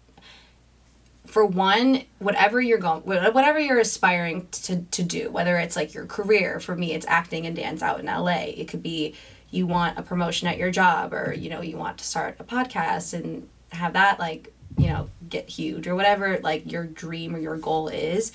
[1.26, 6.06] for one whatever you're going whatever you're aspiring to, to do whether it's like your
[6.06, 9.14] career for me it's acting and dance out in la it could be
[9.52, 11.42] you want a promotion at your job or mm-hmm.
[11.42, 15.50] you know you want to start a podcast and have that like you know get
[15.50, 18.32] huge or whatever like your dream or your goal is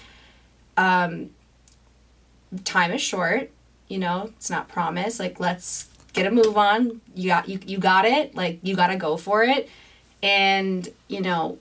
[0.76, 1.30] um
[2.64, 3.50] time is short
[3.88, 7.02] you know it's not promised like let's get a move on.
[7.14, 9.68] You got you, you got it like you got to go for it.
[10.22, 11.58] And you know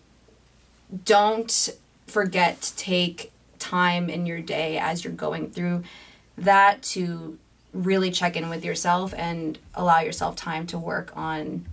[1.03, 1.69] don't
[2.07, 5.83] forget to take time in your day as you're going through
[6.37, 7.37] that to
[7.73, 11.65] really check in with yourself and allow yourself time to work on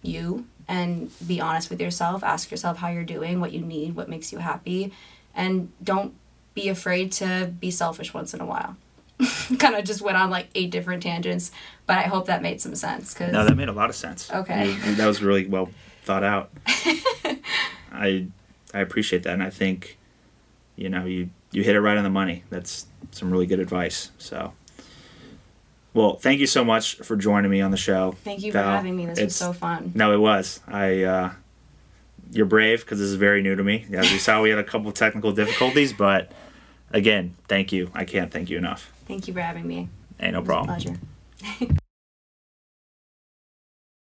[0.00, 4.08] you and be honest with yourself ask yourself how you're doing what you need what
[4.08, 4.92] makes you happy
[5.34, 6.14] and don't
[6.54, 8.76] be afraid to be selfish once in a while
[9.58, 11.50] kind of just went on like eight different tangents
[11.86, 14.30] but i hope that made some sense because no, that made a lot of sense.
[14.32, 14.74] Okay.
[14.94, 15.70] That was really well
[16.02, 16.50] thought out.
[17.92, 18.26] I
[18.74, 19.98] I appreciate that, and I think
[20.76, 22.44] you know you you hit it right on the money.
[22.50, 24.10] That's some really good advice.
[24.18, 24.52] So
[25.94, 28.12] Well, thank you so much for joining me on the show.
[28.24, 29.06] Thank you for having me.
[29.06, 29.92] This was so fun.
[29.94, 30.60] No, it was.
[30.66, 31.02] I.
[31.02, 31.32] Uh,
[32.32, 33.84] you're brave because this is very new to me.
[33.92, 36.32] As you saw, we had a couple technical difficulties, but
[36.90, 37.90] again, thank you.
[37.94, 38.90] I can't thank you enough.
[39.06, 39.90] Thank you for having me.
[40.18, 40.98] Ain't no It was a problem.
[41.38, 41.74] pleasure.